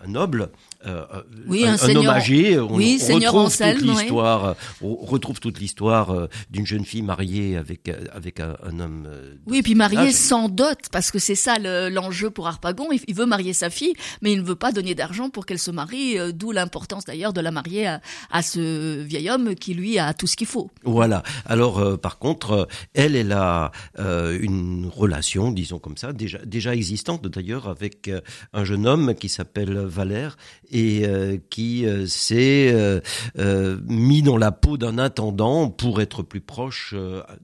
un 0.04 0.08
noble, 0.08 0.50
euh, 0.86 1.06
oui, 1.48 1.66
un, 1.66 1.74
un, 1.74 1.78
seigneur, 1.78 2.04
homme 2.04 2.10
âgé. 2.10 2.60
On, 2.60 2.76
oui, 2.76 2.98
on 3.02 3.06
seigneur 3.06 3.34
retrouve 3.34 3.48
Anselme, 3.48 3.80
toute 3.80 3.90
l'histoire. 3.90 4.56
On 4.82 4.96
retrouve 4.96 5.40
toute 5.40 5.60
l'histoire 5.60 6.10
euh, 6.12 6.28
d'une 6.50 6.66
jeune 6.66 6.86
fille 6.86 7.02
mariée 7.02 7.58
avec 7.58 7.88
euh, 7.88 8.06
avec 8.14 8.40
un, 8.40 8.56
un 8.64 8.80
homme. 8.80 9.08
Oui, 9.46 9.60
et 9.60 9.64
puis 9.64 9.76
mariée 9.76 10.12
sans 10.12 10.50
dot, 10.50 10.78
parce 10.92 11.12
que 11.12 11.20
c'est 11.20 11.36
ça 11.36 11.58
l'enjeu 11.90 12.30
pour 12.30 12.48
Harpagon. 12.48 12.92
Il, 12.92 13.00
il, 13.08 13.16
veut 13.16 13.26
marier 13.26 13.54
sa 13.54 13.70
fille, 13.70 13.94
mais 14.22 14.34
il 14.34 14.40
ne 14.40 14.46
veut 14.46 14.56
pas 14.56 14.72
donner 14.72 14.96
d'argent 14.96 15.30
pour 15.30 15.46
qu'elle 15.46 15.60
se 15.60 15.72
marie. 15.72 16.18
D'où 16.34 16.52
l'importance 16.52 17.06
d'ailleurs 17.06 17.34
de 17.34 17.42
la 17.42 17.52
marier 17.52 17.88
à, 17.88 18.02
à, 18.32 18.42
ce 18.42 19.02
vieil 19.02 19.30
homme 19.30 19.56
qui 19.56 19.74
lui 19.74 20.00
a 20.00 20.14
tout 20.14 20.28
ce 20.28 20.36
qu'il 20.36 20.48
faut. 20.48 20.70
Voilà. 20.84 21.24
Alors, 21.46 22.00
par 22.00 22.18
contre, 22.18 22.68
elle, 22.94 23.16
elle 23.16 23.32
a 23.32 23.72
une 23.98 24.90
relation, 24.94 25.52
disons 25.52 25.80
comme 25.80 25.98
ça, 25.98 26.14
déjà 26.14 26.40
déjà 26.46 26.76
existante 26.76 27.26
d'ailleurs 27.28 27.70
avec 27.70 28.12
un 28.54 28.64
jeune 28.64 28.86
homme 28.88 29.16
qui 29.16 29.30
s'appelle 29.30 29.78
Valère 29.78 30.38
et 30.74 31.06
euh, 31.06 31.38
qui 31.50 31.86
euh, 31.86 32.06
s'est 32.08 32.74
euh, 32.74 33.80
mis 33.88 34.24
dans 34.24 34.38
la 34.38 34.52
peau 34.52 34.78
d'un 34.78 34.98
intendant 34.98 35.70
pour 35.70 36.02
être 36.02 36.24
plus 36.24 36.42
proche 36.42 36.96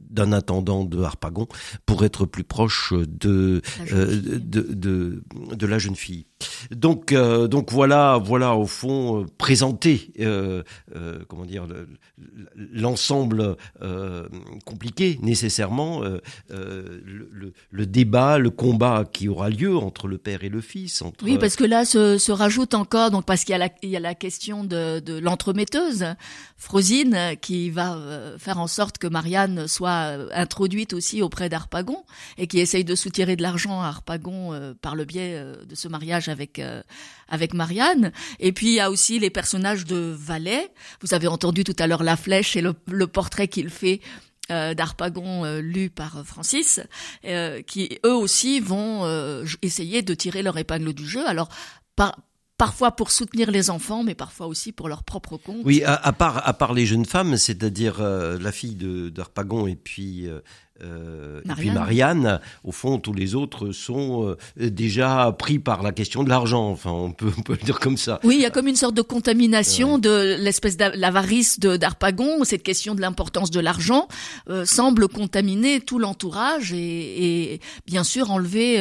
d'un 0.10 0.34
intendant 0.34 0.84
de 0.84 1.02
Harpagon, 1.02 1.48
pour 1.86 2.04
être 2.04 2.26
plus 2.26 2.44
proche 2.44 2.94
de, 2.94 3.62
de, 3.92 4.74
de, 4.74 5.24
de, 5.56 5.68
la 5.68 5.78
jeune 5.78 5.96
fille. 5.96 6.26
Donc, 6.72 7.12
euh, 7.12 7.48
donc 7.48 7.72
voilà, 7.72 8.20
voilà 8.22 8.56
au 8.56 8.66
fond 8.66 9.22
euh, 9.22 9.26
présenter, 9.38 10.12
euh, 10.20 10.64
comment 11.28 11.46
dire, 11.46 11.68
l'ensemble 12.56 13.56
compliqué 14.66 15.20
nécessairement, 15.22 16.02
le, 16.50 17.86
débat, 17.86 18.38
le 18.38 18.50
combat 18.50 19.06
qui 19.12 19.28
aura 19.28 19.50
lieu 19.50 19.76
entre 19.76 20.08
le 20.08 20.18
père 20.18 20.44
et 20.44 20.50
le 20.50 20.62
fils. 20.62 21.02
Entre... 21.02 21.24
Oui, 21.24 21.38
parce 21.38 21.56
que 21.56 21.64
là 21.64 21.86
se, 21.86 22.18
se 22.18 22.32
rajoute 22.32 22.74
encore, 22.74 23.12
donc 23.12 23.26
parce 23.26 23.44
qu'il 23.44 23.54
y 23.54 23.56
a 23.56 23.58
la, 23.58 23.70
y 23.84 23.96
a 23.96 24.00
la 24.00 24.16
question 24.16 24.64
de, 24.64 25.00
de 25.00 25.18
l'entremetteuse, 25.18 26.06
Frosine, 26.58 27.36
qui 27.42 27.70
va 27.70 27.98
faire 28.38 28.60
en 28.60 28.68
sorte 28.68 28.98
que 28.98 29.08
Marianne 29.08 29.68
soit 29.68 30.18
introduite 30.34 30.94
aussi 30.94 31.22
auprès 31.22 31.50
d'Arpagon 31.50 32.04
et 32.38 32.48
qui 32.48 32.60
essaye 32.60 32.84
de 32.84 32.96
soutirer 32.96 33.36
de 33.36 33.42
l'argent 33.42 33.82
à 33.82 33.88
Harpagon 33.88 34.76
par 34.82 34.96
le 34.96 35.06
biais 35.06 35.44
de 35.68 35.76
ce 35.76 35.88
mariage 35.88 36.29
avec 36.30 36.60
euh, 36.60 36.82
avec 37.28 37.54
Marianne. 37.54 38.12
Et 38.40 38.52
puis 38.52 38.68
il 38.68 38.74
y 38.74 38.80
a 38.80 38.90
aussi 38.90 39.20
les 39.20 39.30
personnages 39.30 39.86
de 39.86 40.16
Valais. 40.18 40.72
Vous 41.02 41.14
avez 41.14 41.28
entendu 41.28 41.64
tout 41.64 41.76
à 41.80 41.88
l'heure 41.88 42.04
la 42.04 42.18
flèche 42.18 42.56
et 42.56 42.62
le, 42.62 43.08
portrait 43.08 43.48
qu'il 43.48 43.70
fait 43.70 44.02
euh, 44.52 44.74
d'Arpagon 44.74 45.46
euh, 45.46 45.62
lu 45.62 45.90
par 45.90 46.24
Francis, 46.26 46.82
qui 47.68 48.00
eux 48.06 48.16
aussi 48.16 48.60
vont 48.60 49.06
essayer 49.62 50.02
de 50.02 50.14
tirer 50.14 50.42
leur 50.42 50.58
épingle 50.58 50.94
du 50.94 51.08
jeu. 51.08 51.28
Alors 51.28 51.50
parfois 52.58 52.92
pour 52.92 53.12
soutenir 53.12 53.52
les 53.52 53.70
enfants, 53.70 54.04
mais 54.04 54.16
parfois 54.16 54.48
aussi 54.48 54.72
pour 54.72 54.90
leur 54.90 55.04
propre 55.04 55.38
compte. 55.38 55.62
Oui, 55.66 55.84
à, 55.86 56.12
part 56.14 56.48
à 56.48 56.54
part 56.54 56.74
les 56.74 56.86
jeunes 56.86 57.06
femmes, 57.06 57.38
c'est-à-dire 57.38 58.02
la 58.02 58.52
fille 58.52 58.76
d'Arpagon 58.76 59.68
et 59.68 59.76
puis 59.76 60.28
euh, 60.84 61.42
et 61.46 61.54
puis 61.54 61.72
Marianne, 61.72 62.40
au 62.64 62.72
fond, 62.72 63.00
tous 63.00 63.14
les 63.14 63.36
autres 63.36 63.72
sont 63.72 64.36
euh, 64.60 64.70
déjà 64.70 65.36
pris 65.38 65.60
par 65.60 65.84
la 65.84 65.92
question 65.92 66.24
de 66.24 66.30
l'argent. 66.30 66.70
Enfin, 66.70 66.92
on 66.92 67.12
peut, 67.12 67.32
on 67.38 67.42
peut 67.42 67.58
le 67.60 67.66
dire 67.66 67.80
comme 67.80 67.98
ça. 67.98 68.20
Oui, 68.24 68.36
il 68.36 68.42
y 68.42 68.46
a 68.46 68.50
comme 68.50 68.68
une 68.68 68.76
sorte 68.76 68.96
de 68.96 69.02
contamination 69.02 69.98
de 69.98 70.38
l'espèce 70.40 70.78
d'avarice 70.78 71.60
d'Arpagon. 71.60 72.44
Cette 72.44 72.64
question 72.64 72.96
de 72.96 73.02
l'importance 73.02 73.52
de 73.52 73.60
l'argent 73.60 74.08
euh, 74.50 74.66
semble 74.66 75.08
contaminer 75.08 75.82
tout 75.82 76.00
l'entourage 76.00 76.74
et, 76.74 77.54
et, 77.54 77.62
bien 77.86 78.04
sûr 78.04 78.32
enlever 78.32 78.80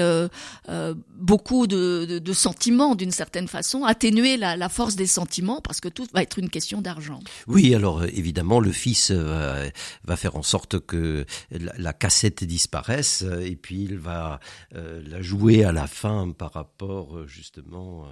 beaucoup 1.18 1.66
de, 1.66 2.06
de, 2.08 2.18
de 2.18 2.32
sentiments 2.32 2.94
d'une 2.94 3.10
certaine 3.10 3.48
façon, 3.48 3.84
atténuer 3.84 4.36
la, 4.36 4.56
la, 4.56 4.68
force 4.68 4.94
des 4.96 5.06
sentiments 5.06 5.60
parce 5.60 5.80
que 5.80 5.88
tout 5.88 6.06
va 6.12 6.22
être 6.22 6.38
une 6.38 6.50
question 6.50 6.80
d'argent. 6.80 7.20
Oui, 7.46 7.74
alors 7.74 8.04
évidemment, 8.04 8.60
le 8.60 8.72
fils 8.72 9.10
va 9.10 10.16
faire 10.16 10.36
en 10.36 10.42
sorte 10.42 10.78
que 10.80 11.24
la, 11.50 11.87
cassette 11.92 12.44
disparaisse 12.44 13.22
euh, 13.22 13.40
et 13.40 13.56
puis 13.56 13.82
il 13.82 13.98
va 13.98 14.40
euh, 14.74 15.02
la 15.06 15.22
jouer 15.22 15.64
à 15.64 15.72
la 15.72 15.86
fin 15.86 16.30
par 16.30 16.52
rapport 16.52 17.18
euh, 17.18 17.26
justement 17.26 18.06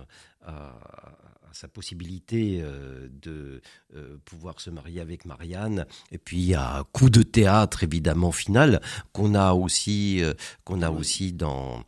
à, 0.45 0.75
sa 1.57 1.69
possibilité 1.69 2.61
euh, 2.61 3.09
de 3.23 3.63
euh, 3.97 4.17
pouvoir 4.25 4.61
se 4.61 4.69
marier 4.69 5.01
avec 5.01 5.25
Marianne. 5.25 5.87
Et 6.13 6.19
puis 6.19 6.55
un 6.55 6.85
coup 6.93 7.09
de 7.09 7.23
théâtre 7.23 7.83
évidemment 7.83 8.31
final 8.31 8.81
qu'on 9.13 9.35
a 9.35 9.53
aussi 9.53 10.23
euh, 10.23 10.35
qu'on 10.65 10.83
a 10.83 10.91
aussi 10.91 11.33
dans 11.33 11.83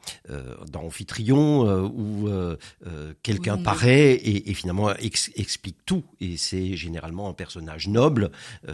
dans 0.70 0.84
Amphitryon 0.84 1.84
où 1.87 2.28
quelqu'un 3.22 3.58
paraît 3.58 4.12
et, 4.12 4.50
et 4.50 4.54
finalement 4.54 4.90
explique 4.94 5.76
tout. 5.84 6.04
Et 6.20 6.37
c'est 6.37 6.76
généralement 6.76 7.28
un 7.28 7.32
personnage 7.32 7.88
noble, 7.88 8.30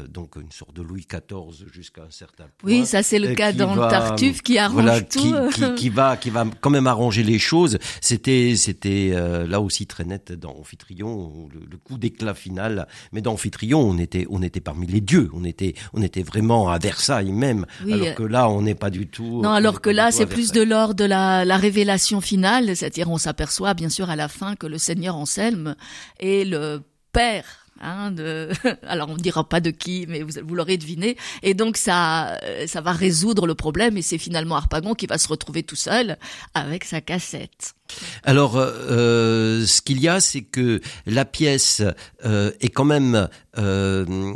donc 0.09 0.37
une 0.37 0.51
sorte 0.53 0.75
de 0.75 0.83
Louis 0.83 1.07
XIV 1.09 1.69
jusqu'à 1.73 2.03
un 2.03 2.11
certain 2.11 2.47
point. 2.59 2.71
Oui, 2.71 2.87
ça 2.87 3.03
c'est 3.03 3.19
le 3.19 3.35
cas 3.35 3.53
dans 3.53 3.75
Tartuffe 3.89 4.43
qui 4.43 4.59
arrange 4.59 5.09
tout. 5.09 5.35
Qui, 5.53 5.61
qui, 5.61 5.75
qui, 5.75 5.89
va 5.89 6.17
qui 6.17 6.31
va 6.31 6.47
quand 6.61 6.71
même 6.71 6.87
arranger 6.87 7.23
les 7.23 7.39
choses. 7.39 7.79
C'était 8.01 8.55
c'était 8.57 9.11
là 9.47 9.61
aussi 9.61 9.87
très 9.87 10.05
net 10.05 10.33
dans 10.33 10.55
Amphitryon 10.57 10.84
le, 10.91 11.77
coup 11.77 11.99
d'éclat 11.99 12.35
final. 12.35 12.87
Mais 13.13 13.21
dans 13.21 13.33
Amphitryon, 13.33 13.81
on 13.81 13.99
était, 13.99 14.27
on 14.31 14.43
était 14.43 14.61
parmi 14.61 14.87
les 14.87 15.01
dieux. 15.01 15.31
On 15.35 15.45
était, 15.45 15.75
on 15.93 16.03
était 16.03 16.23
vraiment 16.23 16.69
à 16.69 16.79
Versailles 16.79 17.33
même. 17.33 17.67
alors 17.91 18.15
que 18.15 18.23
là, 18.23 18.49
on 18.49 18.63
n'est 18.63 18.75
pas 18.75 18.91
du 18.91 19.07
tout. 19.07 19.43
Non, 19.43 19.51
alors 19.51 19.81
que 19.81 19.91
là, 19.91 20.11
c'est 20.11 20.27
plus 20.27 20.53
de 20.53 20.63
l'ordre 20.63 20.95
de 20.95 21.05
la, 21.05 21.45
la 21.45 21.57
révélation 21.57 22.21
finale. 22.21 22.77
C'est-à-dire, 22.77 23.11
on 23.11 23.19
s'aperçoit 23.19 23.75
bien 23.75 23.89
sûr 23.89 24.11
à 24.11 24.17
la 24.17 24.29
fin 24.29 24.57
que 24.57 24.67
le 24.67 24.79
Seigneur 24.79 25.17
Anselme 25.17 25.77
est 26.21 26.49
le 26.49 26.83
père 27.13 27.65
Hein, 27.81 28.13
de... 28.13 28.51
Alors 28.87 29.09
on 29.11 29.15
ne 29.15 29.21
dira 29.21 29.49
pas 29.49 29.61
de 29.61 29.71
qui, 29.71 30.07
mais 30.09 30.23
vous, 30.23 30.33
vous 30.43 30.55
l'aurez 30.55 30.77
deviné. 30.77 31.17
Et 31.43 31.55
donc 31.55 31.77
ça, 31.77 32.39
ça 32.67 32.81
va 32.81 32.93
résoudre 32.93 33.47
le 33.47 33.55
problème. 33.55 33.97
Et 33.97 34.03
c'est 34.03 34.19
finalement 34.19 34.57
Harpagon 34.57 34.95
qui 34.95 35.07
va 35.07 35.19
se 35.19 35.29
retrouver 35.29 35.63
tout 35.63 35.77
seul 35.77 36.19
avec 36.55 36.85
sa 36.85 37.01
cassette. 37.01 37.75
Alors, 38.23 38.57
euh, 38.57 39.65
ce 39.67 39.81
qu'il 39.81 40.01
y 40.01 40.09
a, 40.09 40.21
c'est 40.21 40.43
que 40.43 40.81
la 41.07 41.25
pièce 41.25 41.83
euh, 42.25 42.53
est 42.61 42.69
quand 42.69 42.85
même 42.85 43.29
euh, 43.59 44.35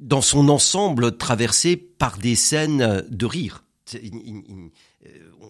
dans 0.00 0.20
son 0.20 0.48
ensemble 0.48 1.16
traversée 1.16 1.76
par 1.76 2.18
des 2.18 2.36
scènes 2.36 3.04
de 3.08 3.26
rire. 3.26 3.64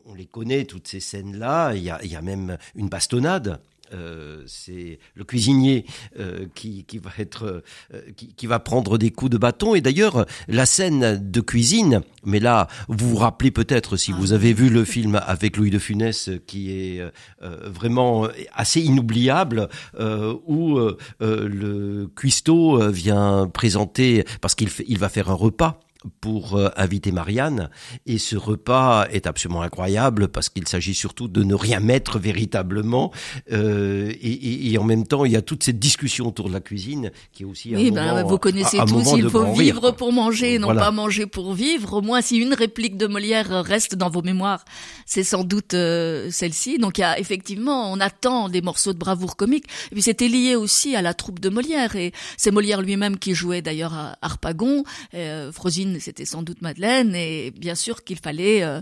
On 0.06 0.14
les 0.14 0.26
connaît 0.26 0.64
toutes 0.64 0.88
ces 0.88 1.00
scènes-là. 1.00 1.74
Il 1.74 1.82
y 1.82 2.16
a 2.16 2.22
même 2.22 2.56
une 2.74 2.88
bastonnade 2.88 3.60
euh, 3.92 4.42
c'est 4.46 4.98
le 5.14 5.24
cuisinier 5.24 5.84
euh, 6.18 6.46
qui, 6.54 6.84
qui, 6.84 6.98
va 6.98 7.10
être 7.18 7.62
euh, 7.92 8.00
qui, 8.16 8.34
qui, 8.34 8.46
va 8.46 8.58
prendre 8.58 8.98
des 8.98 9.10
coups 9.10 9.30
de 9.30 9.38
bâton. 9.38 9.74
Et 9.74 9.80
d'ailleurs 9.80 10.26
la 10.46 10.66
scène 10.66 11.18
de 11.30 11.40
cuisine 11.40 12.02
mais 12.24 12.40
là 12.40 12.68
vous 12.88 13.10
vous 13.10 13.16
rappelez 13.16 13.50
peut-être 13.50 13.96
si 13.96 14.12
vous 14.12 14.32
avez 14.32 14.52
vu 14.52 14.68
le 14.68 14.84
film 14.84 15.20
avec 15.26 15.56
Louis 15.56 15.70
de 15.70 15.78
Funès 15.78 16.30
qui 16.46 16.72
est 16.72 17.02
vraiment 17.40 18.28
assez 18.52 18.80
inoubliable 18.80 19.68
où 19.98 20.78
le 21.20 22.06
cuistot 22.14 22.90
vient 22.90 23.48
présenter 23.52 24.24
parce 24.40 24.54
qu'il 24.54 24.68
il 24.86 24.98
va 24.98 25.08
faire 25.08 25.30
un 25.30 25.34
repas 25.34 25.80
pour 26.20 26.56
euh, 26.56 26.68
inviter 26.76 27.12
Marianne. 27.12 27.70
Et 28.06 28.18
ce 28.18 28.36
repas 28.36 29.06
est 29.10 29.26
absolument 29.26 29.62
incroyable 29.62 30.28
parce 30.28 30.48
qu'il 30.48 30.68
s'agit 30.68 30.94
surtout 30.94 31.28
de 31.28 31.42
ne 31.42 31.54
rien 31.54 31.80
mettre 31.80 32.18
véritablement. 32.18 33.12
Euh, 33.52 34.12
et, 34.20 34.72
et, 34.72 34.78
en 34.78 34.84
même 34.84 35.06
temps, 35.06 35.24
il 35.24 35.32
y 35.32 35.36
a 35.36 35.42
toute 35.42 35.64
cette 35.64 35.78
discussion 35.78 36.28
autour 36.28 36.48
de 36.48 36.54
la 36.54 36.60
cuisine 36.60 37.10
qui 37.32 37.42
est 37.42 37.46
aussi 37.46 37.74
oui, 37.74 37.90
ben, 37.90 38.22
vous 38.22 38.38
connaissez 38.38 38.78
tous, 38.86 39.14
il 39.16 39.28
faut 39.28 39.52
vivre 39.52 39.90
pour 39.90 40.12
manger, 40.12 40.58
non 40.58 40.74
pas 40.74 40.90
manger 40.90 41.26
pour 41.26 41.52
vivre. 41.54 41.94
Au 41.94 42.02
moins, 42.02 42.20
si 42.20 42.36
une 42.38 42.54
réplique 42.54 42.96
de 42.96 43.06
Molière 43.06 43.64
reste 43.64 43.94
dans 43.94 44.10
vos 44.10 44.22
mémoires, 44.22 44.64
c'est 45.06 45.24
sans 45.24 45.44
doute 45.44 45.74
euh, 45.74 46.28
celle-ci. 46.30 46.78
Donc, 46.78 46.98
il 46.98 47.00
y 47.00 47.04
a 47.04 47.18
effectivement, 47.18 47.90
on 47.92 47.98
attend 48.00 48.48
des 48.48 48.62
morceaux 48.62 48.92
de 48.92 48.98
bravoure 48.98 49.36
comique. 49.36 49.64
Et 49.90 49.94
puis, 49.94 50.02
c'était 50.02 50.28
lié 50.28 50.54
aussi 50.54 50.94
à 50.94 51.02
la 51.02 51.14
troupe 51.14 51.40
de 51.40 51.48
Molière. 51.48 51.96
Et 51.96 52.12
c'est 52.36 52.50
Molière 52.50 52.82
lui-même 52.82 53.18
qui 53.18 53.34
jouait 53.34 53.62
d'ailleurs 53.62 53.94
à 53.94 54.16
Harpagon. 54.22 54.84
Euh, 55.14 55.50
Frosine 55.52 55.87
c'était 56.00 56.24
sans 56.24 56.42
doute 56.42 56.62
Madeleine, 56.62 57.14
et 57.14 57.50
bien 57.50 57.74
sûr 57.74 58.04
qu'il 58.04 58.18
fallait, 58.18 58.62
euh, 58.62 58.80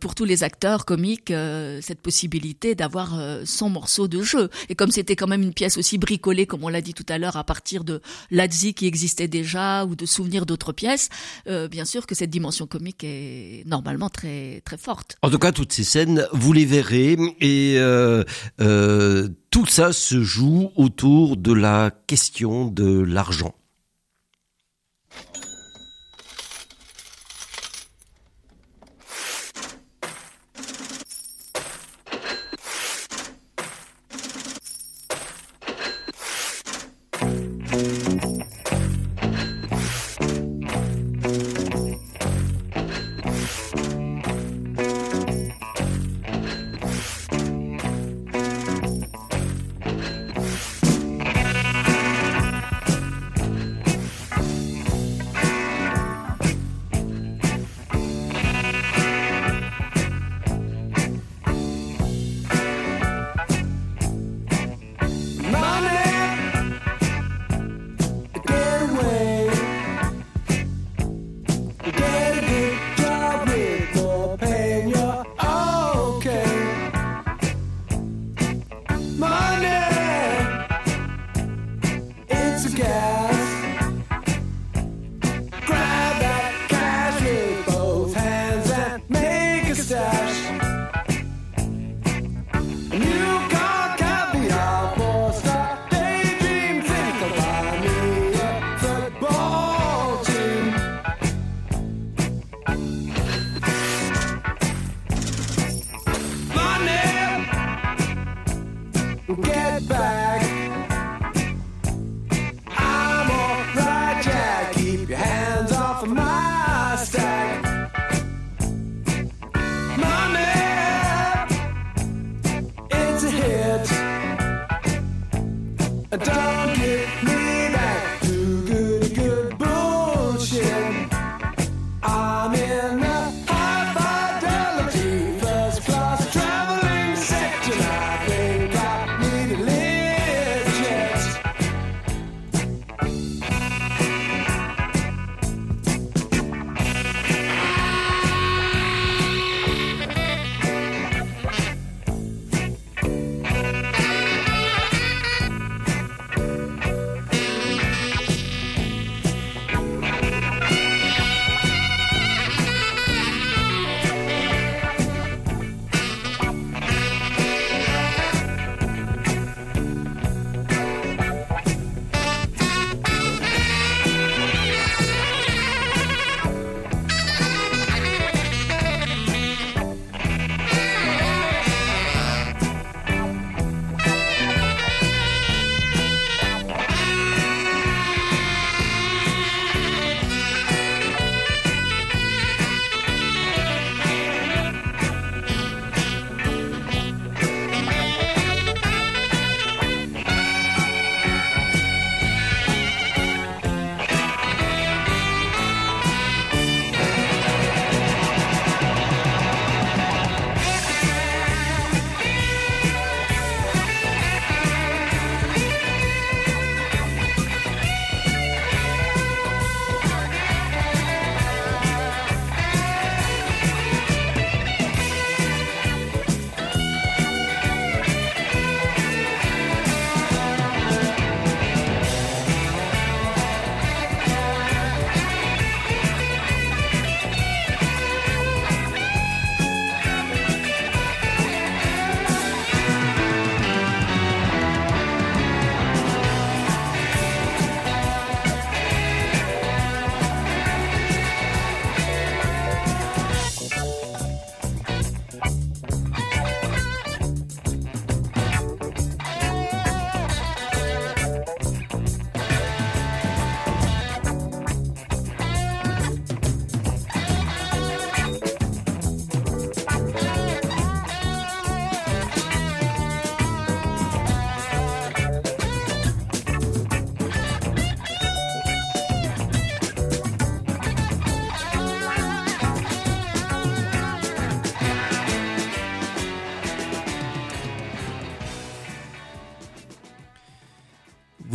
pour 0.00 0.14
tous 0.14 0.24
les 0.24 0.42
acteurs 0.42 0.84
comiques, 0.84 1.30
euh, 1.30 1.80
cette 1.82 2.00
possibilité 2.00 2.74
d'avoir 2.74 3.18
euh, 3.18 3.42
son 3.44 3.70
morceau 3.70 4.08
de 4.08 4.22
jeu. 4.22 4.48
Et 4.68 4.74
comme 4.74 4.90
c'était 4.90 5.16
quand 5.16 5.26
même 5.26 5.42
une 5.42 5.54
pièce 5.54 5.76
aussi 5.76 5.98
bricolée, 5.98 6.46
comme 6.46 6.64
on 6.64 6.68
l'a 6.68 6.80
dit 6.80 6.94
tout 6.94 7.06
à 7.08 7.18
l'heure, 7.18 7.36
à 7.36 7.44
partir 7.44 7.84
de 7.84 8.00
Lazzi 8.30 8.74
qui 8.74 8.86
existait 8.86 9.28
déjà, 9.28 9.84
ou 9.84 9.94
de 9.94 10.06
souvenirs 10.06 10.46
d'autres 10.46 10.72
pièces, 10.72 11.08
bien 11.46 11.84
sûr 11.84 12.06
que 12.06 12.14
cette 12.14 12.30
dimension 12.30 12.66
comique 12.66 13.04
est 13.04 13.62
normalement 13.66 14.08
très 14.08 14.62
très 14.64 14.76
forte. 14.76 15.16
En 15.22 15.30
tout 15.30 15.38
cas, 15.38 15.52
toutes 15.52 15.72
ces 15.72 15.84
scènes, 15.84 16.26
vous 16.32 16.52
les 16.52 16.64
verrez, 16.64 17.16
et 17.40 17.78
tout 19.50 19.66
ça 19.66 19.92
se 19.92 20.22
joue 20.22 20.70
autour 20.76 21.36
de 21.36 21.52
la 21.52 21.90
question 22.06 22.66
de 22.66 23.00
l'argent. 23.00 23.54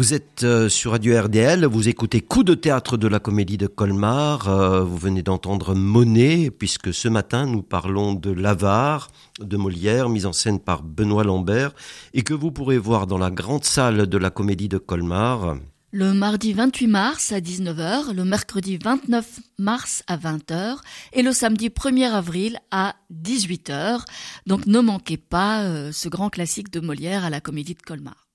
Vous 0.03 0.13
êtes 0.13 0.43
euh, 0.43 0.67
sur 0.67 0.91
Radio 0.91 1.17
RDL, 1.17 1.63
vous 1.63 1.87
écoutez 1.87 2.19
Coup 2.19 2.43
de 2.43 2.55
théâtre 2.55 2.97
de 2.97 3.07
la 3.07 3.19
comédie 3.19 3.57
de 3.57 3.67
Colmar, 3.67 4.49
euh, 4.49 4.83
vous 4.83 4.97
venez 4.97 5.23
d'entendre 5.23 5.75
Monet, 5.75 6.51
puisque 6.51 6.93
ce 6.93 7.07
matin 7.07 7.45
nous 7.45 7.61
parlons 7.61 8.13
de 8.13 8.29
L'Avare 8.29 9.11
de 9.39 9.55
Molière, 9.55 10.09
mise 10.09 10.25
en 10.25 10.33
scène 10.33 10.59
par 10.59 10.83
Benoît 10.83 11.23
Lambert, 11.23 11.71
et 12.13 12.23
que 12.23 12.33
vous 12.33 12.51
pourrez 12.51 12.77
voir 12.77 13.07
dans 13.07 13.17
la 13.17 13.31
grande 13.31 13.63
salle 13.63 14.05
de 14.07 14.17
la 14.17 14.29
comédie 14.29 14.67
de 14.67 14.77
Colmar. 14.77 15.55
Le 15.95 16.11
mardi 16.11 16.53
28 16.53 16.87
mars 16.87 17.31
à 17.33 17.39
19h, 17.39 18.15
le 18.15 18.23
mercredi 18.25 18.79
29 18.83 19.41
mars 19.59 20.01
à 20.07 20.17
20h 20.17 20.77
et 21.13 21.21
le 21.21 21.31
samedi 21.31 21.69
1er 21.69 22.09
avril 22.09 22.57
à 22.71 22.95
18h. 23.13 23.99
Donc 24.47 24.65
ne 24.65 24.79
manquez 24.79 25.17
pas 25.17 25.61
euh, 25.61 25.91
ce 25.91 26.09
grand 26.09 26.31
classique 26.31 26.71
de 26.71 26.79
Molière 26.79 27.25
à 27.25 27.29
la 27.29 27.41
comédie 27.41 27.75
de 27.75 27.81
Colmar. 27.83 28.25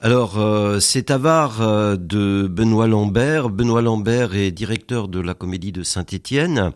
Alors, 0.00 0.38
euh, 0.38 0.80
c'est 0.80 1.10
Avare 1.10 1.62
euh, 1.62 1.96
de 1.96 2.46
Benoît 2.46 2.86
Lambert. 2.86 3.48
Benoît 3.48 3.80
Lambert 3.80 4.34
est 4.34 4.50
directeur 4.50 5.08
de 5.08 5.20
la 5.20 5.32
comédie 5.32 5.72
de 5.72 5.82
Saint-Étienne. 5.82 6.72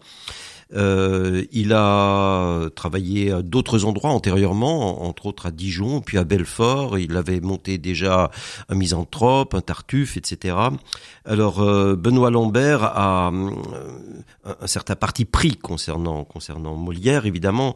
Euh, 0.74 1.44
il 1.52 1.72
a 1.72 2.68
travaillé 2.74 3.32
à 3.32 3.42
d'autres 3.42 3.84
endroits 3.84 4.10
antérieurement, 4.10 5.06
entre 5.06 5.26
autres 5.26 5.46
à 5.46 5.50
Dijon, 5.50 6.00
puis 6.00 6.18
à 6.18 6.24
Belfort. 6.24 6.98
Il 6.98 7.16
avait 7.16 7.40
monté 7.40 7.78
déjà 7.78 8.30
un 8.68 8.74
misanthrope, 8.74 9.54
un 9.54 9.60
tartuffe, 9.60 10.16
etc. 10.16 10.56
Alors 11.24 11.60
Benoît 11.96 12.30
Lambert 12.30 12.82
a 12.82 13.30
un 13.30 14.66
certain 14.66 14.96
parti 14.96 15.24
pris 15.24 15.56
concernant 15.56 16.24
concernant 16.24 16.74
Molière, 16.74 17.26
évidemment, 17.26 17.74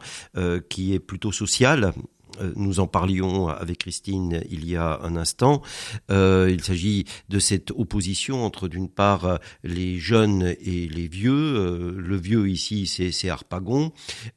qui 0.69 0.93
est 0.93 0.99
plutôt 0.99 1.31
social. 1.31 1.93
Euh, 2.41 2.51
nous 2.55 2.79
en 2.79 2.87
parlions 2.87 3.47
avec 3.47 3.79
Christine 3.79 4.41
il 4.49 4.67
y 4.69 4.75
a 4.75 4.99
un 5.01 5.15
instant. 5.15 5.61
Euh, 6.11 6.49
il 6.51 6.63
s'agit 6.63 7.05
de 7.29 7.39
cette 7.39 7.71
opposition 7.71 8.45
entre 8.45 8.67
d'une 8.67 8.89
part 8.89 9.39
les 9.63 9.97
jeunes 9.99 10.55
et 10.61 10.87
les 10.87 11.07
vieux. 11.07 11.33
Euh, 11.33 11.95
le 11.97 12.17
vieux 12.17 12.49
ici, 12.49 12.87
c'est 12.87 13.29
Harpagon. 13.29 13.91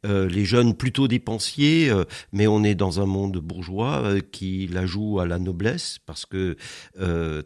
les 0.04 0.44
jeunes 0.44 0.74
plutôt 0.74 1.08
dépensiers, 1.08 1.92
mais 2.32 2.46
on 2.46 2.64
est 2.64 2.74
dans 2.74 3.00
un 3.00 3.06
monde 3.06 3.38
bourgeois 3.38 4.20
qui 4.32 4.66
la 4.66 4.86
joue 4.86 5.20
à 5.20 5.26
la 5.26 5.38
noblesse 5.38 5.98
parce 6.04 6.26
que 6.26 6.56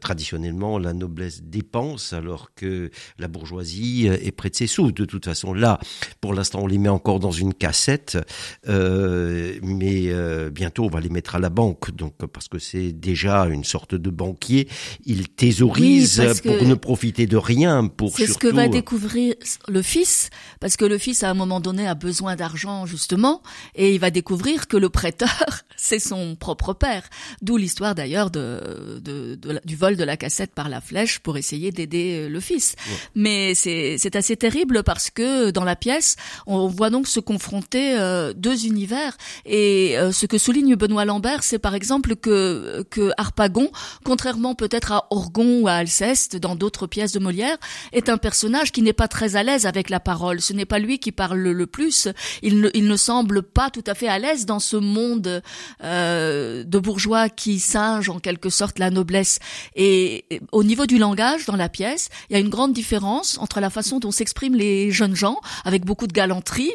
traditionnellement 0.00 0.78
la 0.78 0.92
noblesse 0.92 1.42
dépense 1.42 2.12
alors 2.12 2.54
que 2.54 2.90
la 3.18 3.28
bourgeoisie 3.28 4.06
est 4.06 4.32
près 4.32 4.50
de 4.50 4.56
ses 4.56 4.66
sous. 4.66 4.92
De 4.92 5.04
toute 5.04 5.24
façon, 5.24 5.52
là, 5.52 5.78
pour 6.20 6.34
l'instant, 6.34 6.60
on 6.62 6.66
les 6.66 6.78
met 6.78 6.88
encore 6.88 7.20
dans 7.20 7.32
une 7.32 7.54
cassette, 7.54 8.18
mais 8.66 10.12
euh, 10.44 10.50
bientôt 10.50 10.84
on 10.84 10.88
va 10.88 11.00
les 11.00 11.08
mettre 11.08 11.34
à 11.34 11.38
la 11.38 11.50
banque, 11.50 11.94
donc 11.94 12.14
parce 12.32 12.48
que 12.48 12.58
c'est 12.58 12.92
déjà 12.92 13.46
une 13.46 13.64
sorte 13.64 13.94
de 13.94 14.10
banquier. 14.10 14.68
Il 15.04 15.28
thésaurise 15.28 16.22
pour 16.42 16.66
ne 16.66 16.74
profiter 16.74 17.26
de 17.26 17.36
rien. 17.36 17.86
Pour 17.86 18.16
c'est 18.16 18.26
ce 18.26 18.38
que 18.38 18.48
va 18.48 18.68
découvrir 18.68 19.34
le 19.68 19.82
fils, 19.82 20.30
parce 20.60 20.76
que 20.76 20.84
le 20.84 20.98
fils 20.98 21.22
à 21.22 21.30
un 21.30 21.34
moment 21.34 21.60
donné 21.60 21.86
a 21.86 21.94
besoin 21.94 22.36
d'argent 22.36 22.86
justement, 22.86 23.42
et 23.74 23.94
il 23.94 24.00
va 24.00 24.10
découvrir 24.10 24.68
que 24.68 24.76
le 24.76 24.88
prêteur 24.88 25.62
c'est 25.76 25.98
son 25.98 26.36
propre 26.36 26.72
père. 26.72 27.02
D'où 27.42 27.56
l'histoire 27.56 27.94
d'ailleurs 27.94 28.30
de, 28.30 29.00
de, 29.02 29.38
du 29.64 29.76
vol 29.76 29.96
de 29.96 30.04
la 30.04 30.16
cassette 30.16 30.54
par 30.54 30.68
la 30.68 30.80
flèche 30.80 31.18
pour 31.18 31.36
essayer 31.36 31.72
d'aider 31.72 32.28
le 32.28 32.40
fils. 32.40 32.76
Mais 33.14 33.54
c'est 33.54 33.96
c'est 33.98 34.16
assez 34.16 34.36
terrible 34.36 34.82
parce 34.82 35.10
que 35.10 35.50
dans 35.50 35.64
la 35.64 35.76
pièce 35.76 36.16
on 36.46 36.68
voit 36.68 36.90
donc 36.90 37.06
se 37.08 37.20
confronter 37.20 37.98
euh, 37.98 38.32
deux 38.34 38.66
univers 38.66 39.16
et 39.44 39.96
euh, 39.98 40.12
ce 40.12 40.26
que 40.26 40.33
que 40.34 40.38
souligne 40.38 40.74
Benoît 40.74 41.04
Lambert, 41.04 41.44
c'est 41.44 41.60
par 41.60 41.76
exemple 41.76 42.16
que, 42.16 42.84
que 42.90 43.12
Harpagon, 43.16 43.70
contrairement 44.04 44.56
peut-être 44.56 44.90
à 44.90 45.06
Orgon 45.10 45.60
ou 45.60 45.68
à 45.68 45.74
Alceste, 45.74 46.34
dans 46.34 46.56
d'autres 46.56 46.88
pièces 46.88 47.12
de 47.12 47.20
Molière, 47.20 47.56
est 47.92 48.08
un 48.08 48.16
personnage 48.16 48.72
qui 48.72 48.82
n'est 48.82 48.92
pas 48.92 49.06
très 49.06 49.36
à 49.36 49.44
l'aise 49.44 49.64
avec 49.64 49.90
la 49.90 50.00
parole. 50.00 50.40
Ce 50.40 50.52
n'est 50.52 50.64
pas 50.64 50.80
lui 50.80 50.98
qui 50.98 51.12
parle 51.12 51.38
le 51.38 51.66
plus. 51.68 52.08
Il 52.42 52.60
ne, 52.60 52.68
il 52.74 52.88
ne 52.88 52.96
semble 52.96 53.44
pas 53.44 53.70
tout 53.70 53.84
à 53.86 53.94
fait 53.94 54.08
à 54.08 54.18
l'aise 54.18 54.44
dans 54.44 54.58
ce 54.58 54.76
monde 54.76 55.40
euh, 55.84 56.64
de 56.64 56.78
bourgeois 56.80 57.28
qui 57.28 57.60
singe 57.60 58.08
en 58.08 58.18
quelque 58.18 58.50
sorte 58.50 58.80
la 58.80 58.90
noblesse. 58.90 59.38
Et, 59.76 60.24
et 60.34 60.40
au 60.50 60.64
niveau 60.64 60.86
du 60.86 60.98
langage, 60.98 61.46
dans 61.46 61.54
la 61.54 61.68
pièce, 61.68 62.08
il 62.28 62.32
y 62.32 62.36
a 62.36 62.40
une 62.40 62.50
grande 62.50 62.72
différence 62.72 63.38
entre 63.38 63.60
la 63.60 63.70
façon 63.70 64.00
dont 64.00 64.10
s'expriment 64.10 64.56
les 64.56 64.90
jeunes 64.90 65.14
gens, 65.14 65.40
avec 65.64 65.84
beaucoup 65.84 66.08
de 66.08 66.12
galanterie, 66.12 66.72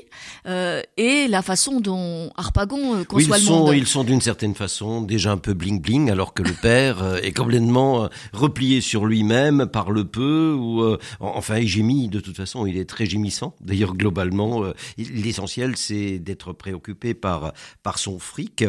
euh, 0.48 0.82
et 0.96 1.28
la 1.28 1.42
façon 1.42 1.82
dont 1.82 2.32
Harpagon 2.38 2.96
euh, 2.96 3.04
conçoit 3.04 3.36
oui, 3.36 3.44
ils 3.44 3.49
monde. 3.50 3.68
Sont, 3.68 3.74
ils 3.74 3.88
sont 3.88 4.04
d'une 4.04 4.22
certaine 4.22 4.56
façon 4.56 5.02
déjà 5.02 5.32
un 5.32 5.38
peu 5.38 5.54
bling 5.54 5.82
bling, 5.82 6.10
alors 6.10 6.34
que 6.34 6.44
le 6.44 6.54
père 6.62 7.04
euh, 7.04 7.18
est 7.18 7.32
complètement 7.32 8.04
euh, 8.04 8.08
replié 8.34 8.82
sur 8.82 9.06
lui-même, 9.06 9.68
parle 9.68 10.06
peu, 10.06 10.54
ou 10.58 10.82
euh, 10.84 10.98
enfin 11.20 11.58
il 11.58 11.68
gémit. 11.68 12.10
De 12.10 12.20
toute 12.20 12.38
façon, 12.38 12.66
il 12.66 12.78
est 12.78 12.90
très 12.90 13.06
gémissant. 13.06 13.56
D'ailleurs, 13.62 13.96
globalement, 13.96 14.64
euh, 14.64 14.74
l'essentiel 14.98 15.76
c'est 15.78 16.20
d'être 16.20 16.54
préoccupé 16.54 17.14
par 17.14 17.54
par 17.84 18.00
son 18.00 18.20
fric. 18.20 18.64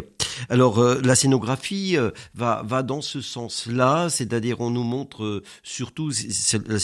Alors 0.49 0.79
euh, 0.79 1.01
la 1.05 1.15
scénographie 1.15 1.97
euh, 1.97 2.11
va 2.35 2.63
va 2.65 2.83
dans 2.83 3.01
ce 3.01 3.21
sens-là, 3.21 4.09
c'est-à-dire 4.09 4.61
on 4.61 4.71
nous 4.71 4.83
montre 4.83 5.43
surtout 5.63 6.11
la, 6.69 6.79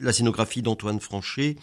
la, 0.00 0.12
scénographie 0.12 0.62
d'Antoine 0.62 1.00
Franchet 1.00 1.56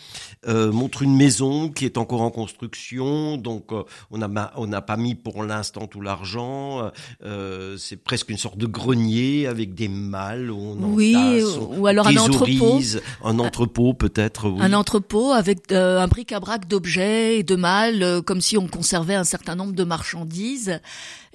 euh, 0.47 0.71
montre 0.71 1.01
une 1.01 1.15
maison 1.15 1.69
qui 1.69 1.85
est 1.85 1.97
encore 1.97 2.21
en 2.21 2.31
construction, 2.31 3.37
donc 3.37 3.71
euh, 3.71 3.83
on 4.11 4.21
a 4.21 4.51
on 4.55 4.67
n'a 4.67 4.81
pas 4.81 4.97
mis 4.97 5.15
pour 5.15 5.43
l'instant 5.43 5.87
tout 5.87 6.01
l'argent. 6.01 6.91
Euh, 7.23 7.75
c'est 7.77 7.97
presque 7.97 8.29
une 8.29 8.37
sorte 8.37 8.57
de 8.57 8.65
grenier 8.65 9.47
avec 9.47 9.73
des 9.73 9.87
malles 9.87 10.51
où 10.51 10.57
on 10.57 10.93
oui, 10.93 11.15
entasse, 11.15 11.57
ou 11.77 11.87
alors 11.87 12.07
un 12.07 12.17
entrepôt, 12.17 12.79
un 13.23 13.39
entrepôt 13.39 13.93
peut-être. 13.93 14.49
Oui. 14.49 14.59
Un 14.61 14.73
entrepôt 14.73 15.31
avec 15.31 15.71
euh, 15.71 15.99
un 15.99 16.07
bric-à-brac 16.07 16.67
d'objets 16.67 17.39
et 17.39 17.43
de 17.43 17.55
malles, 17.55 18.03
euh, 18.03 18.21
comme 18.21 18.41
si 18.41 18.57
on 18.57 18.67
conservait 18.67 19.15
un 19.15 19.23
certain 19.23 19.55
nombre 19.55 19.73
de 19.73 19.83
marchandises. 19.83 20.79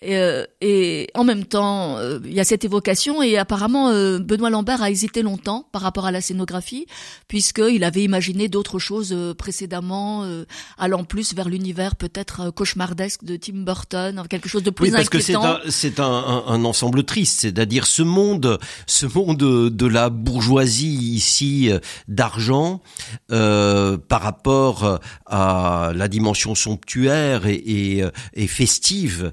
Et, 0.03 0.17
euh, 0.17 0.45
et, 0.63 1.09
en 1.15 1.25
même 1.25 1.45
temps, 1.45 1.99
euh, 1.99 2.21
il 2.25 2.33
y 2.33 2.41
a 2.41 2.45
cette 2.45 2.65
évocation 2.65 3.23
et 3.23 3.37
apparemment 3.37 3.91
euh, 3.91 4.19
Benoît 4.19 4.49
Lambert 4.49 4.83
a 4.83 4.91
hésité 4.91 5.23
longtemps 5.23 5.67
par 5.73 5.83
rapport 5.83 6.07
à 6.07 6.11
la 6.11 6.21
scénographie 6.21 6.87
puisqu'il 7.29 7.85
avait 7.85 8.03
imaginé 8.03 8.49
d'autres 8.49 8.79
choses 8.79 9.13
euh, 9.13 9.35
précédemment, 9.35 10.25
euh, 10.25 10.45
allant 10.79 11.05
plus 11.05 11.35
vers 11.35 11.49
l'univers 11.49 11.97
peut-être 11.97 12.41
euh, 12.41 12.51
cauchemardesque 12.51 13.25
de 13.25 13.37
Tim 13.37 13.59
Burton, 13.59 14.23
quelque 14.29 14.49
chose 14.49 14.63
de 14.63 14.71
plus 14.71 14.87
oui, 14.87 14.91
parce 14.91 15.07
inquiétant. 15.07 15.59
que 15.63 15.71
c'est 15.71 16.01
un, 16.01 16.05
un, 16.05 16.45
un, 16.47 16.65
ensemble 16.65 17.05
triste, 17.05 17.41
c'est-à-dire 17.41 17.87
ce 17.87 18.03
monde, 18.03 18.59
ce 18.87 19.07
monde 19.07 19.39
de 19.39 19.87
la 19.87 20.11
bourgeoisie 20.11 21.15
ici 21.15 21.71
d'argent 22.09 22.81
par 23.29 24.23
rapport 24.23 25.01
à 25.27 25.93
la 25.95 26.09
dimension 26.09 26.55
somptuaire 26.55 27.47
et, 27.47 27.55
et, 27.55 28.05
et 28.35 28.47
festive 28.47 29.33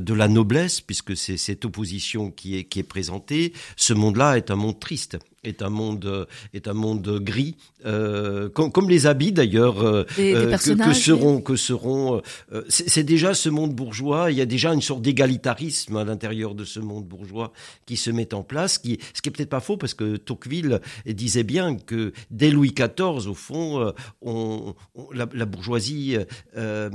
de 0.00 0.14
la 0.14 0.28
noblesse, 0.28 0.80
puisque 0.80 1.16
c'est 1.16 1.36
cette 1.36 1.64
opposition 1.64 2.30
qui 2.30 2.56
est, 2.56 2.82
présentée, 2.82 3.52
ce 3.76 3.94
monde-là 3.94 4.36
est 4.36 4.50
un 4.50 4.56
monde 4.56 4.78
triste 4.78 5.18
est 5.46 5.62
un 5.62 5.70
monde 5.70 6.26
est 6.54 6.68
un 6.68 6.74
monde 6.74 7.20
gris 7.22 7.56
euh, 7.84 8.48
comme, 8.48 8.72
comme, 8.72 8.90
les 8.90 9.06
habits 9.06 9.32
d'ailleurs 9.32 9.80
euh, 9.82 10.04
que, 10.16 10.74
que, 10.74 10.92
seront 10.92 11.40
que 11.40 11.56
seront 11.56 12.20
euh, 12.52 12.62
c'est 12.68 13.04
déjà 13.04 13.34
ce 13.34 13.48
monde 13.48 13.74
bourgeois 13.74 14.30
il 14.30 14.36
y 14.36 14.40
a 14.40 14.46
déjà 14.46 14.72
une 14.72 14.82
sorte 14.82 15.02
d'égalitarisme 15.02 15.96
à 15.96 16.04
l'intérieur 16.04 16.54
de 16.54 16.64
ce 16.64 16.80
monde 16.80 17.06
bourgeois 17.06 17.52
qui 17.86 17.96
se 17.96 18.10
met 18.10 18.34
en 18.34 18.42
place 18.42 18.78
qui 18.78 18.98
ce 19.14 19.22
qui 19.22 19.28
est 19.28 19.32
peut-être 19.32 19.50
pas 19.50 19.60
faux 19.60 19.76
parce 19.76 19.94
que 19.94 20.16
Tocqueville 20.16 20.80
disait 21.06 21.44
bien 21.44 21.76
que 21.76 22.12
dès 22.30 22.50
Louis 22.50 22.72
XIV 22.72 23.28
au 23.28 23.34
fond 23.34 23.92
on, 24.22 24.74
on 24.94 25.10
la, 25.12 25.26
la, 25.32 25.46
bourgeoisie 25.46 26.16
euh, 26.56 26.90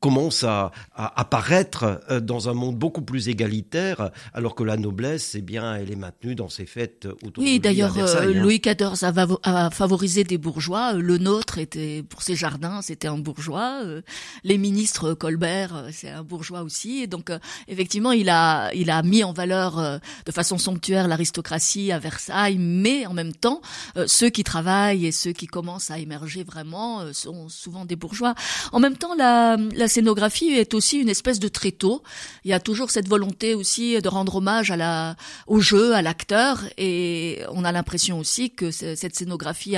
commence 0.00 0.44
à, 0.44 0.72
à, 0.94 1.20
apparaître 1.20 2.00
dans 2.22 2.48
un 2.48 2.54
monde 2.54 2.76
beaucoup 2.76 3.02
plus 3.02 3.28
égalitaire 3.28 4.10
alors 4.34 4.54
que 4.54 4.64
la 4.64 4.76
noblesse 4.76 5.34
eh 5.34 5.42
bien 5.42 5.74
elle 5.76 5.90
est 5.92 5.96
maintenue 5.96 6.34
dans 6.34 6.48
ses 6.48 6.66
fêtes 6.66 7.06
autour 7.24 7.42
oui, 7.42 7.60
de 7.60 7.67
D'ailleurs, 7.68 7.98
euh, 7.98 8.32
Louis 8.32 8.60
XIV 8.60 9.04
a, 9.04 9.66
a, 9.66 9.70
favorisé 9.70 10.24
des 10.24 10.38
bourgeois. 10.38 10.94
Le 10.94 11.18
nôtre 11.18 11.58
était 11.58 12.02
pour 12.02 12.22
ses 12.22 12.34
jardins, 12.34 12.80
c'était 12.80 13.08
un 13.08 13.18
bourgeois. 13.18 13.80
Euh, 13.84 14.00
les 14.42 14.56
ministres 14.56 15.12
Colbert, 15.12 15.84
c'est 15.92 16.08
un 16.08 16.22
bourgeois 16.22 16.62
aussi. 16.62 17.02
Et 17.02 17.06
donc, 17.06 17.28
euh, 17.28 17.38
effectivement, 17.68 18.12
il 18.12 18.30
a, 18.30 18.72
il 18.72 18.88
a 18.90 19.02
mis 19.02 19.22
en 19.22 19.34
valeur 19.34 20.00
de 20.24 20.32
façon 20.32 20.56
somptuaire 20.56 21.08
l'aristocratie 21.08 21.92
à 21.92 21.98
Versailles, 21.98 22.56
mais 22.58 23.04
en 23.04 23.12
même 23.12 23.34
temps, 23.34 23.60
ceux 24.06 24.30
qui 24.30 24.44
travaillent 24.44 25.04
et 25.04 25.12
ceux 25.12 25.32
qui 25.32 25.46
commencent 25.46 25.90
à 25.90 25.98
émerger 25.98 26.44
vraiment 26.44 27.12
sont 27.12 27.50
souvent 27.50 27.84
des 27.84 27.96
bourgeois. 27.96 28.34
En 28.72 28.80
même 28.80 28.96
temps, 28.96 29.14
la, 29.14 29.56
la 29.74 29.88
scénographie 29.88 30.48
est 30.48 30.72
aussi 30.72 30.98
une 30.98 31.10
espèce 31.10 31.38
de 31.38 31.48
tréteau. 31.48 32.02
Il 32.44 32.50
y 32.50 32.54
a 32.54 32.60
toujours 32.60 32.90
cette 32.90 33.08
volonté 33.08 33.54
aussi 33.54 34.00
de 34.00 34.08
rendre 34.08 34.36
hommage 34.36 34.70
à 34.70 34.76
la, 34.76 35.16
au 35.46 35.60
jeu, 35.60 35.94
à 35.94 36.02
l'acteur, 36.02 36.64
et 36.78 37.42
on 37.50 37.57
a 37.64 37.72
l'impression 37.72 38.18
aussi 38.18 38.50
que 38.50 38.70
cette 38.70 39.14
scénographie 39.14 39.76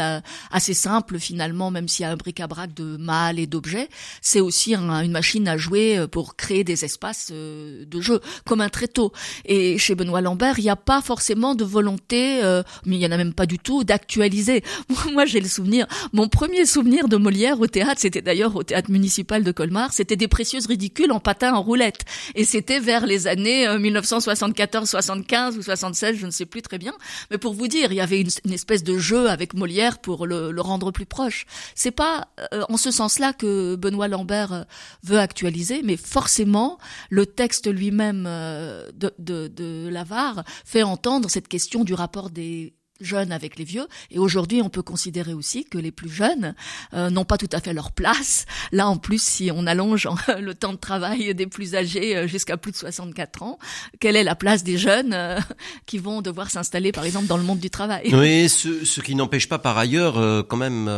assez 0.50 0.74
simple 0.74 1.18
finalement, 1.18 1.70
même 1.70 1.88
s'il 1.88 2.04
y 2.04 2.06
a 2.06 2.12
un 2.12 2.16
bric-à-brac 2.16 2.74
de 2.74 2.96
mâles 2.96 3.38
et 3.38 3.46
d'objets, 3.46 3.88
c'est 4.20 4.40
aussi 4.40 4.74
un, 4.74 5.00
une 5.02 5.12
machine 5.12 5.46
à 5.48 5.56
jouer 5.56 5.98
euh, 5.98 6.06
pour 6.06 6.36
créer 6.36 6.64
des 6.64 6.84
espaces 6.84 7.28
euh, 7.32 7.84
de 7.84 8.00
jeu, 8.00 8.20
comme 8.44 8.60
un 8.60 8.68
tréteau. 8.68 9.12
Et 9.44 9.78
chez 9.78 9.94
Benoît 9.94 10.20
Lambert, 10.20 10.58
il 10.58 10.64
n'y 10.64 10.70
a 10.70 10.76
pas 10.76 11.00
forcément 11.00 11.54
de 11.54 11.64
volonté, 11.64 12.42
euh, 12.42 12.62
mais 12.86 12.96
il 12.96 13.02
y 13.02 13.06
en 13.06 13.12
a 13.12 13.16
même 13.16 13.34
pas 13.34 13.46
du 13.46 13.58
tout, 13.58 13.84
d'actualiser. 13.84 14.62
Moi, 15.12 15.24
j'ai 15.26 15.40
le 15.40 15.48
souvenir, 15.48 15.86
mon 16.12 16.28
premier 16.28 16.66
souvenir 16.66 17.08
de 17.08 17.16
Molière 17.16 17.60
au 17.60 17.66
théâtre, 17.66 18.00
c'était 18.00 18.22
d'ailleurs 18.22 18.56
au 18.56 18.62
théâtre 18.62 18.90
municipal 18.90 19.44
de 19.44 19.52
Colmar, 19.52 19.92
c'était 19.92 20.16
des 20.16 20.28
précieuses 20.28 20.66
ridicules 20.66 21.12
en 21.12 21.20
patin 21.20 21.54
en 21.54 21.62
roulette. 21.62 22.04
Et 22.34 22.44
c'était 22.44 22.80
vers 22.80 23.06
les 23.06 23.26
années 23.26 23.66
1974, 23.78 24.88
75 24.88 25.58
ou 25.58 25.62
76, 25.62 26.16
je 26.16 26.26
ne 26.26 26.30
sais 26.30 26.46
plus 26.46 26.62
très 26.62 26.78
bien. 26.78 26.92
Mais 27.30 27.38
pour 27.38 27.54
dire, 27.68 27.92
il 27.92 27.96
y 27.96 28.00
avait 28.00 28.20
une, 28.20 28.52
espèce 28.52 28.82
de 28.82 28.98
jeu 28.98 29.28
avec 29.28 29.54
Molière 29.54 29.98
pour 29.98 30.26
le, 30.26 30.60
rendre 30.60 30.90
plus 30.90 31.06
proche. 31.06 31.46
C'est 31.74 31.90
pas 31.90 32.28
euh, 32.52 32.64
en 32.68 32.76
ce 32.76 32.90
sens-là 32.90 33.32
que 33.32 33.76
Benoît 33.76 34.08
Lambert 34.08 34.52
euh, 34.52 34.62
veut 35.02 35.18
actualiser, 35.18 35.82
mais 35.82 35.96
forcément, 35.96 36.78
le 37.08 37.26
texte 37.26 37.72
lui-même 37.72 38.24
euh, 38.26 38.90
de, 38.94 39.12
de, 39.18 39.48
de 39.48 39.88
Lavare 39.88 40.44
fait 40.64 40.82
entendre 40.82 41.30
cette 41.30 41.48
question 41.48 41.84
du 41.84 41.94
rapport 41.94 42.30
des 42.30 42.74
jeunes 43.00 43.32
avec 43.32 43.58
les 43.58 43.64
vieux. 43.64 43.86
Et 44.10 44.18
aujourd'hui, 44.18 44.62
on 44.62 44.68
peut 44.68 44.82
considérer 44.82 45.34
aussi 45.34 45.64
que 45.64 45.78
les 45.78 45.90
plus 45.90 46.10
jeunes 46.10 46.54
euh, 46.94 47.10
n'ont 47.10 47.24
pas 47.24 47.38
tout 47.38 47.48
à 47.52 47.60
fait 47.60 47.72
leur 47.72 47.92
place. 47.92 48.46
Là, 48.72 48.88
en 48.88 48.96
plus, 48.96 49.22
si 49.22 49.50
on 49.54 49.66
allonge 49.66 50.08
le 50.40 50.54
temps 50.54 50.72
de 50.72 50.78
travail 50.78 51.34
des 51.34 51.46
plus 51.46 51.74
âgés 51.74 52.16
euh, 52.16 52.26
jusqu'à 52.26 52.56
plus 52.56 52.72
de 52.72 52.76
64 52.76 53.42
ans, 53.42 53.58
quelle 53.98 54.16
est 54.16 54.24
la 54.24 54.34
place 54.34 54.62
des 54.62 54.78
jeunes 54.78 55.12
euh, 55.12 55.38
qui 55.86 55.98
vont 55.98 56.22
devoir 56.22 56.50
s'installer, 56.50 56.92
par 56.92 57.04
exemple, 57.04 57.26
dans 57.26 57.36
le 57.36 57.44
monde 57.44 57.60
du 57.60 57.70
travail? 57.70 58.10
Oui, 58.12 58.48
ce, 58.48 58.84
ce 58.84 59.00
qui 59.00 59.14
n'empêche 59.14 59.48
pas 59.48 59.58
par 59.58 59.78
ailleurs 59.78 60.18
euh, 60.18 60.42
quand 60.42 60.56
même 60.56 60.88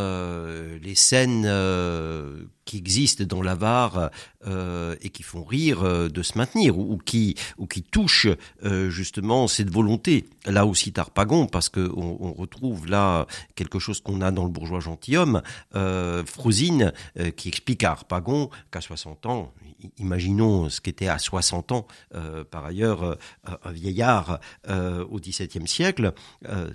les 0.82 0.94
scènes 0.94 1.46
qui 2.64 2.76
existent 2.78 3.24
dans 3.24 3.42
l'avare 3.42 4.10
euh, 4.46 4.96
et 5.00 5.10
qui 5.10 5.22
font 5.22 5.44
rire 5.44 5.82
euh, 5.82 6.08
de 6.08 6.22
se 6.22 6.36
maintenir 6.36 6.78
ou, 6.78 6.98
qui 6.98 7.36
ou 7.58 7.66
qui 7.66 7.82
touchent 7.82 8.26
euh, 8.64 8.90
justement 8.90 9.46
cette 9.46 9.70
volonté. 9.70 10.28
Là 10.46 10.66
aussi 10.66 10.92
Tarpagon 10.92 11.46
parce 11.46 11.68
que 11.68 11.92
on, 11.96 12.32
retrouve 12.32 12.88
là 12.88 13.26
quelque 13.54 13.78
chose 13.78 14.00
qu'on 14.00 14.20
a 14.20 14.30
dans 14.32 14.44
le 14.44 14.50
bourgeois 14.50 14.80
gentilhomme, 14.80 15.42
Frosine 16.26 16.92
qui 17.36 17.48
explique 17.48 17.84
à 17.84 17.92
Harpagon 17.92 18.50
qu'à 18.70 18.80
60 18.80 19.26
ans, 19.26 19.52
imaginons 19.98 20.68
ce 20.70 20.80
qu'était 20.80 21.08
à 21.08 21.18
60 21.18 21.72
ans 21.72 21.86
par 22.50 22.64
ailleurs 22.64 23.18
un 23.44 23.70
vieillard 23.70 24.40
au 24.68 25.20
XVIIe 25.20 25.68
siècle, 25.68 26.12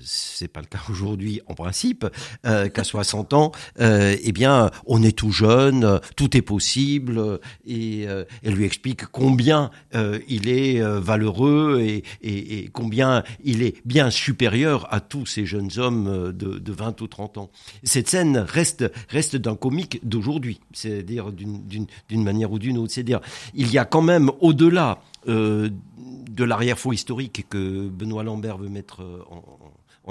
c'est 0.02 0.48
pas 0.48 0.62
le 0.62 0.68
cas 0.68 0.80
aujourd'hui 0.90 1.42
en 1.48 1.56
principe, 1.56 2.06
qu'à 2.44 2.84
60 2.84 3.34
ans, 3.34 3.52
eh 3.80 4.32
bien 4.32 4.70
on 4.86 5.04
est 5.04 5.18
tout 5.18 5.32
jeune 5.32 5.77
tout 6.16 6.36
est 6.38 6.42
possible, 6.42 7.40
et 7.66 8.08
euh, 8.08 8.24
elle 8.44 8.54
lui 8.54 8.66
explique 8.66 9.06
combien 9.08 9.72
euh, 9.96 10.20
il 10.28 10.50
est 10.50 10.82
euh, 10.82 11.00
valeureux 11.00 11.82
et, 12.22 12.70
combien 12.74 13.24
il 13.44 13.64
est 13.64 13.76
bien 13.86 14.10
supérieur 14.10 14.88
à 14.94 15.00
tous 15.00 15.26
ces 15.26 15.46
jeunes 15.46 15.70
hommes 15.78 16.32
de, 16.34 16.60
de 16.60 16.72
20 16.72 17.02
ou 17.02 17.08
30 17.08 17.38
ans. 17.38 17.50
Cette 17.84 18.08
scène 18.08 18.38
reste, 18.38 18.86
reste 19.10 19.36
d'un 19.36 19.56
comique 19.56 20.00
d'aujourd'hui, 20.04 20.60
c'est-à-dire 20.74 21.32
d'une 21.32 22.24
manière 22.24 22.52
ou 22.52 22.60
d'une 22.60 22.78
autre. 22.78 22.94
C'est-à-dire, 22.94 23.22
il 23.54 23.72
y 23.72 23.78
a 23.78 23.86
quand 23.86 24.02
même 24.02 24.32
au-delà 24.40 25.00
de 25.26 26.44
l'arrière-faux 26.44 26.94
historique 26.94 27.46
que 27.50 27.88
Benoît 27.88 28.24
Lambert 28.24 28.58
veut 28.58 28.70
mettre 28.70 29.02
en 29.30 29.44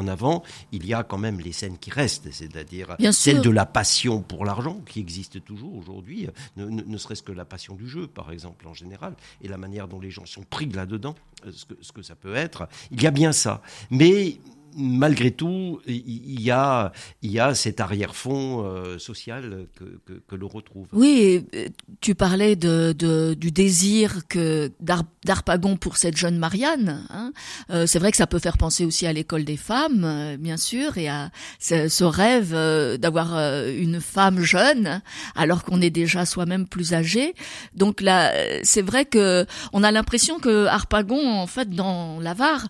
avant, 0.08 0.42
il 0.72 0.86
y 0.86 0.94
a 0.94 1.02
quand 1.02 1.18
même 1.18 1.40
les 1.40 1.52
scènes 1.52 1.78
qui 1.78 1.90
restent, 1.90 2.30
c'est-à-dire 2.30 2.96
celle 3.12 3.40
de 3.40 3.50
la 3.50 3.66
passion 3.66 4.22
pour 4.22 4.44
l'argent 4.44 4.80
qui 4.86 5.00
existe 5.00 5.44
toujours 5.44 5.74
aujourd'hui, 5.76 6.28
ne, 6.56 6.98
serait-ce 6.98 7.22
que 7.22 7.32
la 7.32 7.44
passion 7.44 7.74
du 7.74 7.88
jeu, 7.88 8.06
par 8.06 8.32
exemple, 8.32 8.66
en 8.66 8.74
général, 8.74 9.14
et 9.42 9.48
la 9.48 9.58
manière 9.58 9.88
dont 9.88 10.00
les 10.00 10.10
gens 10.10 10.26
sont 10.26 10.42
pris 10.42 10.66
là-dedans, 10.66 11.14
euh, 11.44 11.52
ce 11.52 11.64
que, 11.64 11.74
ce 11.80 11.92
que 11.92 12.02
ça 12.02 12.14
peut 12.14 12.34
être. 12.34 12.68
Il 12.90 13.02
y 13.02 13.06
a 13.06 13.10
bien 13.10 13.32
ça. 13.32 13.62
Mais 13.90 14.38
malgré 14.76 15.30
tout, 15.30 15.80
il 15.86 16.40
y 16.40 16.50
a, 16.50 16.92
il 17.22 17.30
y 17.30 17.40
a 17.40 17.54
cet 17.54 17.80
arrière-fond 17.80 18.64
euh, 18.64 18.98
social 18.98 19.66
que, 19.74 19.84
que, 20.04 20.20
que, 20.26 20.36
l'on 20.36 20.48
retrouve. 20.48 20.86
Oui, 20.92 21.46
euh, 21.54 21.68
tu 22.00 22.14
parlais 22.14 22.56
de, 22.56 22.94
de 22.96 23.34
du 23.34 23.50
désir 23.50 24.28
que 24.28 24.70
d'Arpagon 24.80 25.76
pour 25.76 25.96
cette 25.96 26.16
jeune 26.16 26.38
Marianne. 26.38 27.06
Hein. 27.10 27.32
Euh, 27.70 27.86
c'est 27.86 27.98
vrai 27.98 28.10
que 28.10 28.16
ça 28.16 28.26
peut 28.26 28.38
faire 28.38 28.58
penser 28.58 28.84
aussi 28.84 29.06
à 29.06 29.12
l'école 29.12 29.44
des 29.44 29.56
femmes, 29.56 30.36
bien 30.38 30.58
sûr, 30.58 30.98
et 30.98 31.08
à 31.08 31.30
ce, 31.58 31.88
ce 31.88 32.04
rêve 32.04 32.54
d'avoir 32.98 33.34
une 33.68 34.00
femme 34.00 34.40
jeune, 34.40 35.00
alors 35.34 35.64
qu'on 35.64 35.80
est 35.80 35.90
déjà 35.90 36.26
soi-même 36.26 36.66
plus 36.68 36.92
âgé. 36.92 37.34
Donc 37.74 38.00
là, 38.00 38.32
c'est 38.62 38.82
vrai 38.82 39.06
que 39.06 39.46
on 39.72 39.82
a 39.82 39.90
l'impression 39.90 40.38
que 40.38 40.66
Harpagon, 40.66 41.32
en 41.32 41.46
fait, 41.46 41.70
dans 41.70 42.20
l'Avare, 42.20 42.66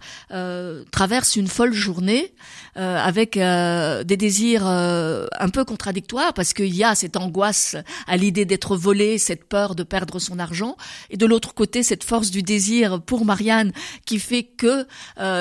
traverse 0.90 1.36
une 1.36 1.48
folle 1.48 1.72
journée 1.72 1.95
journée 1.96 2.34
euh, 2.76 2.98
avec 2.98 3.38
euh, 3.38 4.04
des 4.04 4.18
désirs 4.18 4.66
euh, 4.66 5.26
un 5.38 5.48
peu 5.48 5.64
contradictoires 5.64 6.34
parce 6.34 6.52
qu'il 6.52 6.74
y 6.74 6.84
a 6.84 6.94
cette 6.94 7.16
angoisse 7.16 7.74
à 8.06 8.18
l'idée 8.18 8.44
d'être 8.44 8.76
volé, 8.76 9.16
cette 9.16 9.44
peur 9.44 9.74
de 9.74 9.82
perdre 9.82 10.18
son 10.18 10.38
argent, 10.38 10.76
et 11.08 11.16
de 11.16 11.24
l'autre 11.24 11.54
côté 11.54 11.82
cette 11.82 12.04
force 12.04 12.30
du 12.30 12.42
désir 12.42 13.00
pour 13.00 13.24
Marianne 13.24 13.72
qui 14.04 14.18
fait 14.18 14.42
que 14.42 14.86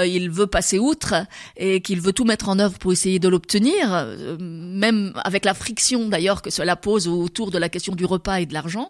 il 0.06 0.30
veut 0.30 0.48
passer 0.48 0.80
outre 0.80 1.16
et 1.58 1.82
qu'il 1.82 2.00
veut 2.00 2.14
tout 2.14 2.24
mettre 2.24 2.48
en 2.48 2.60
œuvre 2.60 2.78
pour 2.78 2.94
essayer 2.94 3.20
de 3.20 3.28
l'obtenir, 3.28 4.08
même 4.40 5.14
avec 5.24 5.44
la 5.46 5.54
friction 5.54 6.08
d'ailleurs 6.08 6.42
que 6.42 6.50
cela 6.50 6.76
pose 6.76 7.08
autour 7.08 7.52
de 7.52 7.58
la 7.58 7.70
question 7.70 7.96
du 7.96 8.06
repas 8.06 8.38
et 8.40 8.46
de 8.46 8.54
l'argent, 8.54 8.90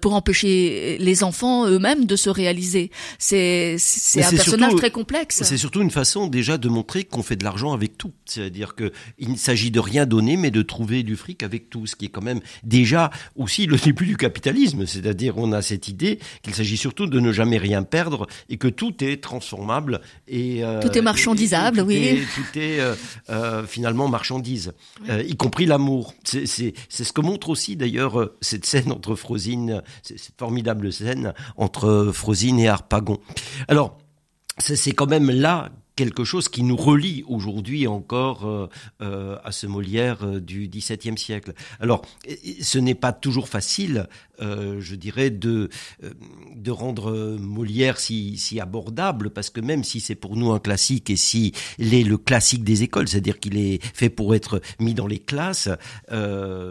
pour 0.00 0.14
empêcher 0.14 0.96
les 0.98 1.22
enfants 1.22 1.66
eux-mêmes 1.66 2.06
de 2.06 2.16
se 2.16 2.30
réaliser. 2.30 2.90
C'est 3.18 3.76
c'est 3.78 4.24
un 4.24 4.30
personnage 4.30 4.76
très 4.76 4.90
complexe. 4.90 5.42
C'est 5.44 5.58
surtout 5.58 5.82
une 5.82 5.90
façon 5.90 6.28
déjà 6.28 6.56
de 6.58 6.68
montrer 6.68 6.93
qu'on 7.02 7.24
fait 7.24 7.34
de 7.34 7.42
l'argent 7.42 7.72
avec 7.72 7.98
tout. 7.98 8.12
C'est-à-dire 8.24 8.76
qu'il 8.76 9.32
ne 9.32 9.36
s'agit 9.36 9.72
de 9.72 9.80
rien 9.80 10.06
donner, 10.06 10.36
mais 10.36 10.52
de 10.52 10.62
trouver 10.62 11.02
du 11.02 11.16
fric 11.16 11.42
avec 11.42 11.68
tout, 11.70 11.86
ce 11.86 11.96
qui 11.96 12.04
est 12.04 12.10
quand 12.10 12.22
même 12.22 12.40
déjà 12.62 13.10
aussi 13.34 13.66
le 13.66 13.76
début 13.76 14.06
du 14.06 14.16
capitalisme. 14.16 14.86
C'est-à-dire 14.86 15.36
on 15.38 15.52
a 15.52 15.62
cette 15.62 15.88
idée 15.88 16.20
qu'il 16.42 16.54
s'agit 16.54 16.76
surtout 16.76 17.06
de 17.06 17.18
ne 17.18 17.32
jamais 17.32 17.58
rien 17.58 17.82
perdre 17.82 18.26
et 18.48 18.56
que 18.56 18.68
tout 18.68 19.02
est 19.02 19.20
transformable 19.22 20.00
et 20.28 20.64
euh, 20.64 20.80
tout 20.80 20.96
est 20.96 21.02
marchandisable, 21.02 21.80
oui. 21.80 22.20
tout 22.34 22.58
est 22.58 22.80
euh, 22.80 22.94
euh, 23.30 23.66
finalement 23.66 24.08
marchandise, 24.08 24.72
y 25.08 25.36
compris 25.36 25.66
l'amour. 25.66 26.14
C'est 26.24 26.46
ce 26.88 27.12
que 27.12 27.20
montre 27.20 27.48
aussi 27.50 27.76
d'ailleurs 27.76 28.30
cette 28.40 28.66
scène 28.66 28.92
entre 28.92 29.14
Frosine, 29.14 29.82
cette 30.02 30.38
formidable 30.38 30.92
scène 30.92 31.32
entre 31.56 32.10
Frosine 32.12 32.58
et 32.58 32.68
Harpagon. 32.68 33.18
Alors 33.68 33.98
c'est 34.58 34.92
quand 34.92 35.06
même 35.06 35.30
là 35.30 35.70
quelque 35.96 36.24
chose 36.24 36.48
qui 36.48 36.62
nous 36.62 36.76
relie 36.76 37.24
aujourd'hui 37.26 37.86
encore 37.86 38.46
euh, 38.46 38.68
euh, 39.00 39.36
à 39.44 39.52
ce 39.52 39.66
Molière 39.66 40.24
euh, 40.24 40.40
du 40.40 40.68
XVIIe 40.68 41.18
siècle. 41.18 41.52
Alors, 41.80 42.02
ce 42.60 42.78
n'est 42.78 42.94
pas 42.94 43.12
toujours 43.12 43.48
facile, 43.48 44.08
je 44.40 44.94
dirais, 44.94 45.30
de 45.30 45.68
de 46.54 46.70
rendre 46.70 47.36
Molière 47.38 47.98
si, 47.98 48.38
si 48.38 48.60
abordable, 48.60 49.30
parce 49.30 49.50
que 49.50 49.60
même 49.60 49.84
si 49.84 50.00
c'est 50.00 50.14
pour 50.14 50.36
nous 50.36 50.52
un 50.52 50.58
classique 50.58 51.10
et 51.10 51.16
si 51.16 51.52
il 51.78 51.94
est 51.94 52.02
le 52.02 52.18
classique 52.18 52.64
des 52.64 52.82
écoles, 52.82 53.08
c'est-à-dire 53.08 53.38
qu'il 53.38 53.58
est 53.58 53.84
fait 53.94 54.10
pour 54.10 54.34
être 54.34 54.60
mis 54.80 54.94
dans 54.94 55.06
les 55.06 55.18
classes, 55.18 55.68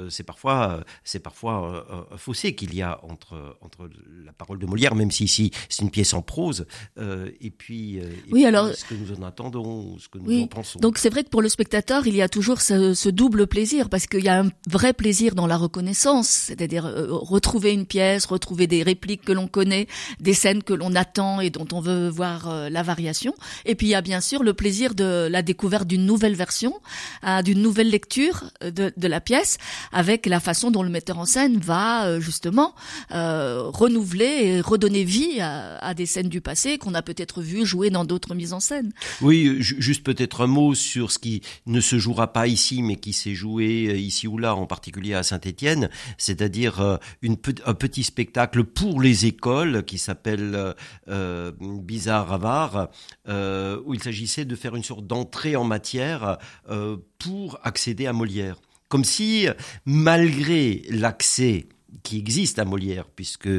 c'est 0.10 0.23
parfois 0.23 0.84
c'est 1.04 1.19
parfois 1.19 2.08
un 2.12 2.17
fossé 2.17 2.56
qu'il 2.56 2.73
y 2.76 2.82
a 2.82 2.99
entre 3.04 3.58
entre 3.62 3.89
la 4.26 4.34
parole 4.34 4.60
de 4.60 4.65
Molière, 4.65 4.95
même 4.95 5.12
si 5.12 5.26
ici 5.26 5.52
c'est 5.69 5.84
une 5.84 5.91
pièce 5.91 6.13
en 6.13 6.21
prose, 6.21 6.65
et 6.97 7.49
puis, 7.49 7.99
oui, 8.32 8.45
alors 8.45 8.73
ce 8.73 8.86
que 8.86 8.95
nous 8.95 9.12
en 9.13 9.23
attendons, 9.23 9.97
ce 9.97 10.10
que 10.10 10.17
nous 10.17 10.43
en 10.43 10.47
pensons. 10.47 10.80
Donc 10.80 10.97
c'est 10.97 11.10
vrai 11.10 11.23
que 11.23 11.30
pour 11.30 11.41
le 11.41 11.49
spectateur, 11.49 12.08
il 12.08 12.15
y 12.15 12.21
a 12.21 12.30
toujours 12.30 12.62
ce, 12.62 13.10
double 13.10 13.47
plaisir, 13.47 13.89
parce 13.89 14.08
qu'il 14.08 14.23
y 14.23 14.30
a 14.30 14.41
un 14.41 14.49
vrai 14.67 14.93
plaisir 14.93 15.36
dans 15.36 15.47
la 15.47 15.58
reconnaissance, 15.58 16.28
c'est-à-dire 16.28 16.86
euh, 16.86 17.08
retrouver 17.53 17.73
une 17.73 17.85
pièce, 17.85 18.25
retrouver 18.25 18.65
des 18.65 18.81
répliques 18.81 19.25
que 19.25 19.31
l'on 19.31 19.47
connaît, 19.47 19.85
des 20.19 20.33
scènes 20.33 20.63
que 20.63 20.73
l'on 20.73 20.95
attend 20.95 21.39
et 21.39 21.51
dont 21.51 21.67
on 21.71 21.81
veut 21.81 22.09
voir 22.09 22.49
euh, 22.49 22.67
la 22.67 22.81
variation. 22.81 23.35
Et 23.65 23.75
puis 23.75 23.87
il 23.87 23.89
y 23.91 23.95
a 23.95 24.01
bien 24.01 24.21
sûr 24.21 24.41
le 24.41 24.55
plaisir 24.55 24.95
de 24.95 25.27
la 25.29 25.43
découverte 25.43 25.85
d'une 25.85 26.03
nouvelle 26.03 26.33
version, 26.33 26.73
hein, 27.21 27.43
d'une 27.43 27.61
nouvelle 27.61 27.91
lecture 27.91 28.45
de, 28.63 28.91
de, 28.97 29.07
la 29.07 29.21
pièce, 29.21 29.59
avec 29.91 30.25
la 30.25 30.39
façon 30.39 30.71
dont 30.71 30.81
le 30.81 30.89
metteur 30.89 31.19
en 31.19 31.25
scène 31.25 31.59
va 31.59 32.07
euh, 32.07 32.19
justement 32.19 32.73
renouveler 33.11 34.25
et 34.25 34.61
redonner 34.61 35.03
vie 35.03 35.39
à, 35.39 35.93
des 35.93 36.07
scènes 36.07 36.29
du 36.29 36.41
passé 36.41 36.79
qu'on 36.79 36.95
a 36.95 37.03
peut-être 37.03 37.43
vues 37.43 37.67
jouer 37.67 37.91
dans 37.91 38.03
d'autres 38.03 38.33
mises 38.33 38.53
en 38.53 38.59
scène. 38.59 38.91
Oui, 39.21 39.57
juste 39.59 40.03
peut-être 40.03 40.41
un 40.41 40.47
mot 40.47 40.73
sur 40.73 41.11
ce 41.11 41.19
qui 41.19 41.43
ne 41.67 41.81
se 41.81 41.99
jouera 41.99 42.33
pas 42.33 42.47
ici, 42.47 42.81
mais 42.81 42.95
qui 42.95 43.13
s'est 43.13 43.35
joué 43.35 43.87
euh, 43.89 43.95
ici 43.95 44.27
ou 44.27 44.39
là, 44.39 44.55
en 44.55 44.65
particulier 44.65 45.13
à 45.13 45.21
Saint-Étienne, 45.21 45.89
c'est-à-dire 46.17 46.63
euh, 46.81 46.97
une, 47.21 47.37
un 47.65 47.73
petit 47.73 48.03
spectacle 48.03 48.63
pour 48.63 49.01
les 49.01 49.25
écoles 49.25 49.84
qui 49.86 49.97
s'appelle 49.97 50.75
euh, 51.08 51.51
Bizarre 51.60 52.34
Avare, 52.34 52.89
euh, 53.27 53.82
où 53.86 53.93
il 53.93 54.03
s'agissait 54.03 54.45
de 54.45 54.56
faire 54.56 54.75
une 54.75 54.84
sorte 54.84 55.08
d'entrée 55.08 55.56
en 55.56 55.63
matière 55.63 56.38
euh, 56.69 56.97
pour 57.19 57.60
accéder 57.63 58.08
à 58.08 58.13
Molière. 58.13 58.58
Comme 58.89 59.03
si, 59.03 59.47
malgré 59.86 60.84
l'accès 60.89 61.67
qui 62.03 62.17
existe 62.17 62.60
à 62.60 62.65
Molière, 62.65 63.06
puisque 63.06 63.49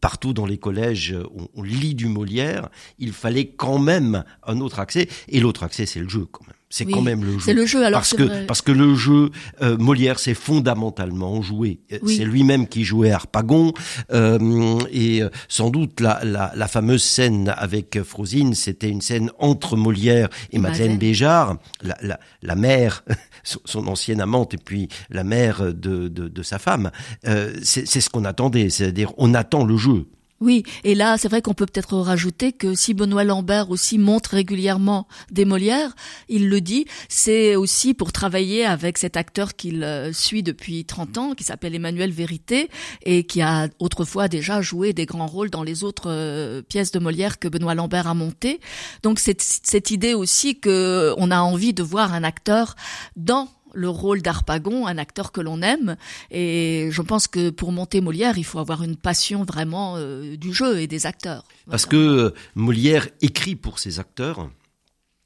partout 0.00 0.32
dans 0.32 0.46
les 0.46 0.58
collèges 0.58 1.14
on, 1.54 1.62
lit 1.62 1.94
du 1.94 2.06
Molière, 2.06 2.68
il 2.98 3.12
fallait 3.12 3.48
quand 3.48 3.78
même 3.78 4.24
un 4.44 4.60
autre 4.60 4.80
accès, 4.80 5.08
et 5.28 5.40
l'autre 5.40 5.62
accès 5.62 5.86
c'est 5.86 6.00
le 6.00 6.08
jeu 6.08 6.26
quand 6.26 6.46
même. 6.46 6.56
C'est 6.72 6.86
quand 6.86 7.02
même 7.02 7.22
le 7.22 7.32
jeu. 7.32 7.40
C'est 7.44 7.52
le 7.52 7.66
jeu 7.66 7.84
alors 7.84 8.00
parce 8.00 8.14
que 8.14 8.46
parce 8.46 8.62
que 8.62 8.72
le 8.72 8.94
jeu 8.94 9.30
euh, 9.60 9.76
Molière 9.76 10.18
c'est 10.18 10.32
fondamentalement 10.32 11.42
joué. 11.42 11.80
C'est 12.06 12.24
lui-même 12.24 12.66
qui 12.66 12.82
jouait 12.84 13.10
Harpagon 13.10 13.74
euh, 14.10 14.78
et 14.90 15.22
euh, 15.22 15.28
sans 15.48 15.68
doute 15.68 16.00
la, 16.00 16.20
la, 16.24 16.50
la, 16.56 16.68
fameuse 16.68 17.02
scène 17.02 17.52
avec 17.58 18.02
Frosine, 18.02 18.54
c'était 18.54 18.88
une 18.88 19.02
scène 19.02 19.30
entre 19.38 19.76
Molière 19.76 20.30
et, 20.50 20.58
Madeleine, 20.58 20.96
Béjart, 20.96 21.58
la, 21.82 21.98
la, 22.00 22.18
la 22.40 22.54
mère 22.54 23.04
son 23.42 23.86
ancienne 23.86 24.22
amante 24.22 24.54
et 24.54 24.58
puis 24.58 24.88
la 25.10 25.24
mère 25.24 25.74
de, 25.74 26.08
de, 26.08 26.28
de 26.28 26.42
sa 26.42 26.58
femme. 26.58 26.90
Euh, 27.26 27.52
c'est 27.62 27.84
ce 27.86 28.08
qu'on 28.08 28.24
attendait, 28.24 28.70
c'est-à-dire 28.70 29.12
on 29.18 29.34
attend 29.34 29.64
le 29.64 29.76
jeu. 29.76 30.06
Oui, 30.42 30.64
et 30.82 30.96
là, 30.96 31.18
c'est 31.18 31.28
vrai 31.28 31.40
qu'on 31.40 31.54
peut 31.54 31.66
peut-être 31.66 31.96
rajouter 31.98 32.50
que 32.50 32.74
si 32.74 32.94
Benoît 32.94 33.22
Lambert 33.22 33.70
aussi 33.70 33.96
montre 33.96 34.30
régulièrement 34.30 35.06
des 35.30 35.44
Molières, 35.44 35.94
il 36.28 36.48
le 36.48 36.60
dit, 36.60 36.84
c'est 37.08 37.54
aussi 37.54 37.94
pour 37.94 38.10
travailler 38.10 38.64
avec 38.64 38.98
cet 38.98 39.16
acteur 39.16 39.54
qu'il 39.54 39.84
euh, 39.84 40.12
suit 40.12 40.42
depuis 40.42 40.84
30 40.84 41.18
ans, 41.18 41.34
qui 41.34 41.44
s'appelle 41.44 41.76
Emmanuel 41.76 42.10
Vérité, 42.10 42.70
et 43.04 43.22
qui 43.22 43.40
a 43.40 43.68
autrefois 43.78 44.26
déjà 44.26 44.60
joué 44.60 44.92
des 44.92 45.06
grands 45.06 45.28
rôles 45.28 45.48
dans 45.48 45.62
les 45.62 45.84
autres 45.84 46.10
euh, 46.10 46.60
pièces 46.60 46.90
de 46.90 46.98
Molière 46.98 47.38
que 47.38 47.46
Benoît 47.46 47.76
Lambert 47.76 48.08
a 48.08 48.14
montées. 48.14 48.58
Donc 49.04 49.20
c'est 49.20 49.40
cette 49.40 49.92
idée 49.92 50.14
aussi 50.14 50.58
que 50.58 51.14
on 51.18 51.30
a 51.30 51.38
envie 51.38 51.72
de 51.72 51.84
voir 51.84 52.14
un 52.14 52.24
acteur 52.24 52.74
dans 53.14 53.48
le 53.74 53.88
rôle 53.88 54.22
d'Arpagon, 54.22 54.86
un 54.86 54.98
acteur 54.98 55.32
que 55.32 55.40
l'on 55.40 55.62
aime. 55.62 55.96
Et 56.30 56.88
je 56.90 57.02
pense 57.02 57.28
que 57.28 57.50
pour 57.50 57.72
monter 57.72 58.00
Molière, 58.00 58.38
il 58.38 58.44
faut 58.44 58.58
avoir 58.58 58.82
une 58.82 58.96
passion 58.96 59.44
vraiment 59.44 59.94
euh, 59.96 60.36
du 60.36 60.52
jeu 60.52 60.80
et 60.80 60.86
des 60.86 61.06
acteurs. 61.06 61.44
Parce 61.70 61.86
que 61.86 61.96
euh, 61.96 62.30
Molière 62.54 63.08
écrit 63.20 63.56
pour 63.56 63.78
ses 63.78 63.98
acteurs. 63.98 64.50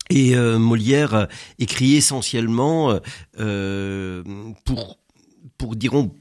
Et 0.09 0.37
euh, 0.37 0.59
Molière 0.59 1.27
écrit 1.59 1.97
essentiellement 1.97 3.01
pour, 4.65 4.99
pour 5.59 5.77
dirons 5.77 6.15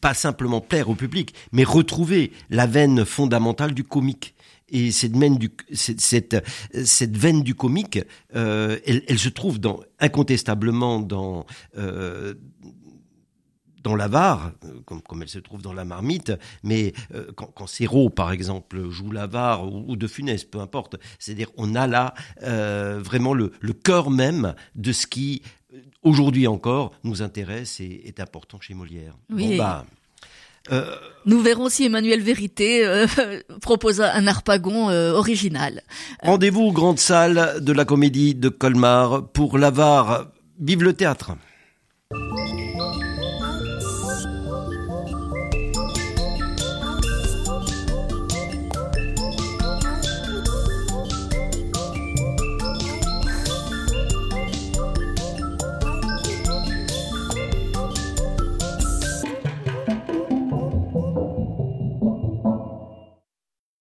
pas 0.00 0.14
simplement 0.14 0.60
plaire 0.60 0.88
au 0.88 0.94
public, 0.94 1.34
mais 1.52 1.64
retrouver 1.64 2.32
la 2.50 2.66
veine 2.66 3.04
fondamentale 3.04 3.74
du 3.74 3.84
comique. 3.84 4.34
Et 4.72 4.90
cette 4.90 5.16
veine 5.16 5.36
du, 5.36 5.50
cette, 5.72 6.44
cette, 6.84 7.16
veine 7.16 7.42
du 7.42 7.54
comique, 7.54 8.00
euh, 8.34 8.78
elle, 8.84 9.04
elle, 9.06 9.18
se 9.18 9.28
trouve 9.28 9.60
dans, 9.60 9.80
incontestablement 10.00 10.98
dans 10.98 11.46
euh, 11.78 12.34
dans 13.82 13.96
l'avare, 13.96 14.52
comme, 14.84 15.02
comme 15.02 15.22
elle 15.22 15.28
se 15.28 15.38
trouve 15.38 15.62
dans 15.62 15.72
la 15.72 15.84
marmite, 15.84 16.32
mais 16.62 16.92
euh, 17.14 17.32
quand, 17.34 17.46
quand 17.46 17.66
Serrault, 17.66 18.10
par 18.10 18.32
exemple, 18.32 18.88
joue 18.90 19.10
l'avare 19.10 19.66
ou, 19.66 19.84
ou, 19.88 19.96
de 19.96 20.06
Funès, 20.06 20.44
peu 20.44 20.60
importe, 20.60 20.96
c'est-à-dire 21.18 21.48
on 21.56 21.74
a 21.74 21.86
là 21.86 22.14
euh, 22.42 23.00
vraiment 23.02 23.34
le, 23.34 23.52
le 23.60 23.72
cœur 23.72 24.10
même 24.10 24.54
de 24.74 24.92
ce 24.92 25.06
qui, 25.06 25.42
aujourd'hui 26.02 26.46
encore, 26.46 26.92
nous 27.04 27.22
intéresse 27.22 27.80
et 27.80 28.02
est 28.04 28.20
important 28.20 28.60
chez 28.60 28.74
Molière. 28.74 29.16
Oui. 29.30 29.50
Bon, 29.50 29.58
bah, 29.58 29.86
Nous 31.24 31.40
verrons 31.40 31.68
si 31.68 31.84
Emmanuel 31.84 32.20
Vérité 32.20 32.84
euh, 32.84 33.06
un 34.00 34.26
arpagon 34.26 34.90
euh, 34.90 35.12
original. 35.12 35.82
Rendez-vous 36.22 36.62
aux 36.62 36.72
grandes 36.72 36.98
salles 36.98 37.58
de 37.60 37.72
la 37.72 37.84
comédie 37.84 38.34
de 38.34 38.48
Colmar 38.48 39.28
pour 39.28 39.58
l'avare. 39.58 40.26
Vive 40.60 40.82
le 40.82 40.92
théâtre 40.92 41.32